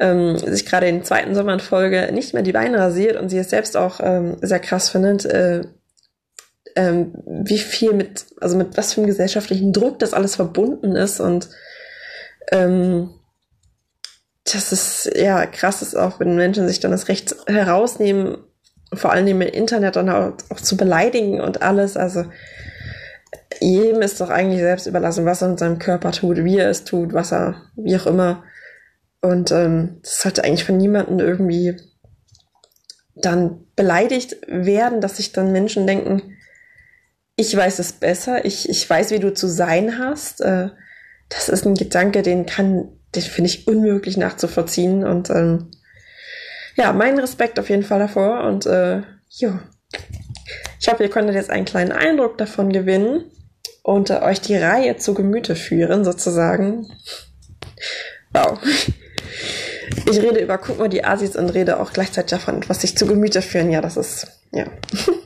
ähm, 0.00 0.36
sich 0.36 0.66
gerade 0.66 0.88
in 0.88 1.04
zweiten 1.04 1.36
Sommerfolge 1.36 2.10
nicht 2.12 2.34
mehr 2.34 2.42
die 2.42 2.52
Beine 2.52 2.78
rasiert 2.78 3.16
und 3.16 3.28
sie 3.28 3.38
es 3.38 3.50
selbst 3.50 3.76
auch 3.76 4.00
ähm, 4.02 4.36
sehr 4.42 4.60
krass 4.60 4.88
findet, 4.88 5.24
äh, 5.26 5.62
ähm, 6.74 7.14
wie 7.24 7.58
viel 7.58 7.94
mit, 7.94 8.26
also 8.40 8.56
mit 8.56 8.76
was 8.76 8.92
für 8.92 9.00
einem 9.00 9.08
gesellschaftlichen 9.08 9.72
Druck 9.72 10.00
das 10.00 10.12
alles 10.12 10.34
verbunden 10.34 10.96
ist 10.96 11.20
und 11.20 11.48
ähm, 12.50 13.10
das 14.52 14.72
ist 14.72 15.10
ja 15.16 15.44
krass 15.46 15.82
ist 15.82 15.96
auch, 15.96 16.20
wenn 16.20 16.36
Menschen 16.36 16.68
sich 16.68 16.80
dann 16.80 16.92
das 16.92 17.08
Recht 17.08 17.34
herausnehmen, 17.46 18.38
vor 18.92 19.12
allem 19.12 19.26
im 19.26 19.40
Internet 19.40 19.96
dann 19.96 20.08
auch, 20.08 20.34
auch, 20.50 20.60
zu 20.60 20.76
beleidigen 20.76 21.40
und 21.40 21.62
alles. 21.62 21.96
Also 21.96 22.24
jedem 23.60 24.02
ist 24.02 24.20
doch 24.20 24.30
eigentlich 24.30 24.60
selbst 24.60 24.86
überlassen, 24.86 25.26
was 25.26 25.42
er 25.42 25.48
mit 25.48 25.58
seinem 25.58 25.78
Körper 25.78 26.12
tut, 26.12 26.44
wie 26.44 26.58
er 26.58 26.70
es 26.70 26.84
tut, 26.84 27.12
was 27.12 27.32
er, 27.32 27.62
wie 27.74 27.96
auch 27.96 28.06
immer. 28.06 28.44
Und 29.20 29.50
ähm, 29.50 29.98
das 30.02 30.20
sollte 30.20 30.44
eigentlich 30.44 30.64
von 30.64 30.76
niemandem 30.76 31.18
irgendwie 31.18 31.76
dann 33.16 33.66
beleidigt 33.74 34.36
werden, 34.46 35.00
dass 35.00 35.16
sich 35.16 35.32
dann 35.32 35.50
Menschen 35.50 35.86
denken, 35.86 36.36
ich 37.34 37.54
weiß 37.56 37.80
es 37.80 37.92
besser, 37.92 38.44
ich, 38.44 38.68
ich 38.68 38.88
weiß, 38.88 39.10
wie 39.10 39.18
du 39.18 39.34
zu 39.34 39.48
sein 39.48 39.98
hast. 39.98 40.40
Äh, 40.42 40.68
das 41.28 41.48
ist 41.48 41.66
ein 41.66 41.74
Gedanke, 41.74 42.22
den 42.22 42.46
kann 42.46 42.95
den 43.16 43.22
finde 43.22 43.50
ich 43.50 43.66
unmöglich 43.66 44.16
nachzuvollziehen. 44.16 45.04
Und 45.04 45.30
ähm, 45.30 45.70
ja, 46.76 46.92
mein 46.92 47.18
Respekt 47.18 47.58
auf 47.58 47.70
jeden 47.70 47.82
Fall 47.82 47.98
davor. 47.98 48.44
Und 48.44 48.66
äh, 48.66 49.02
ja, 49.30 49.60
ich 50.80 50.88
hoffe, 50.88 51.02
ihr 51.02 51.10
konntet 51.10 51.34
jetzt 51.34 51.50
einen 51.50 51.64
kleinen 51.64 51.92
Eindruck 51.92 52.38
davon 52.38 52.72
gewinnen 52.72 53.24
und 53.82 54.10
äh, 54.10 54.20
euch 54.20 54.40
die 54.40 54.56
Reihe 54.56 54.96
zu 54.96 55.14
Gemüte 55.14 55.56
führen, 55.56 56.04
sozusagen. 56.04 56.90
Wow. 58.32 58.58
Ich 60.08 60.20
rede 60.20 60.40
über, 60.40 60.58
guck 60.58 60.78
mal, 60.78 60.88
die 60.88 61.04
Asis 61.04 61.36
und 61.36 61.50
rede 61.50 61.80
auch 61.80 61.92
gleichzeitig 61.92 62.30
davon, 62.30 62.60
was 62.68 62.80
sich 62.80 62.96
zu 62.96 63.06
Gemüte 63.06 63.42
führen. 63.42 63.70
Ja, 63.70 63.80
das 63.80 63.96
ist, 63.96 64.26
ja. 64.52 64.66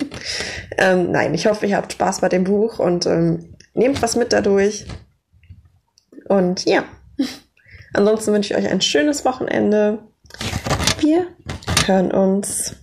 ähm, 0.79 1.11
nein, 1.11 1.35
ich 1.35 1.47
hoffe, 1.47 1.67
ihr 1.67 1.77
habt 1.77 1.93
Spaß 1.93 2.21
bei 2.21 2.29
dem 2.29 2.45
Buch 2.45 2.79
und 2.79 3.07
ähm, 3.07 3.57
nehmt 3.75 4.01
was 4.03 4.17
mit 4.17 4.33
dadurch. 4.33 4.87
Und 6.29 6.65
ja. 6.67 6.85
Ansonsten 7.93 8.33
wünsche 8.33 8.55
ich 8.55 8.59
euch 8.59 8.71
ein 8.71 8.81
schönes 8.81 9.25
Wochenende. 9.25 9.99
Wir 11.01 11.27
hören 11.87 12.13
uns 12.13 12.77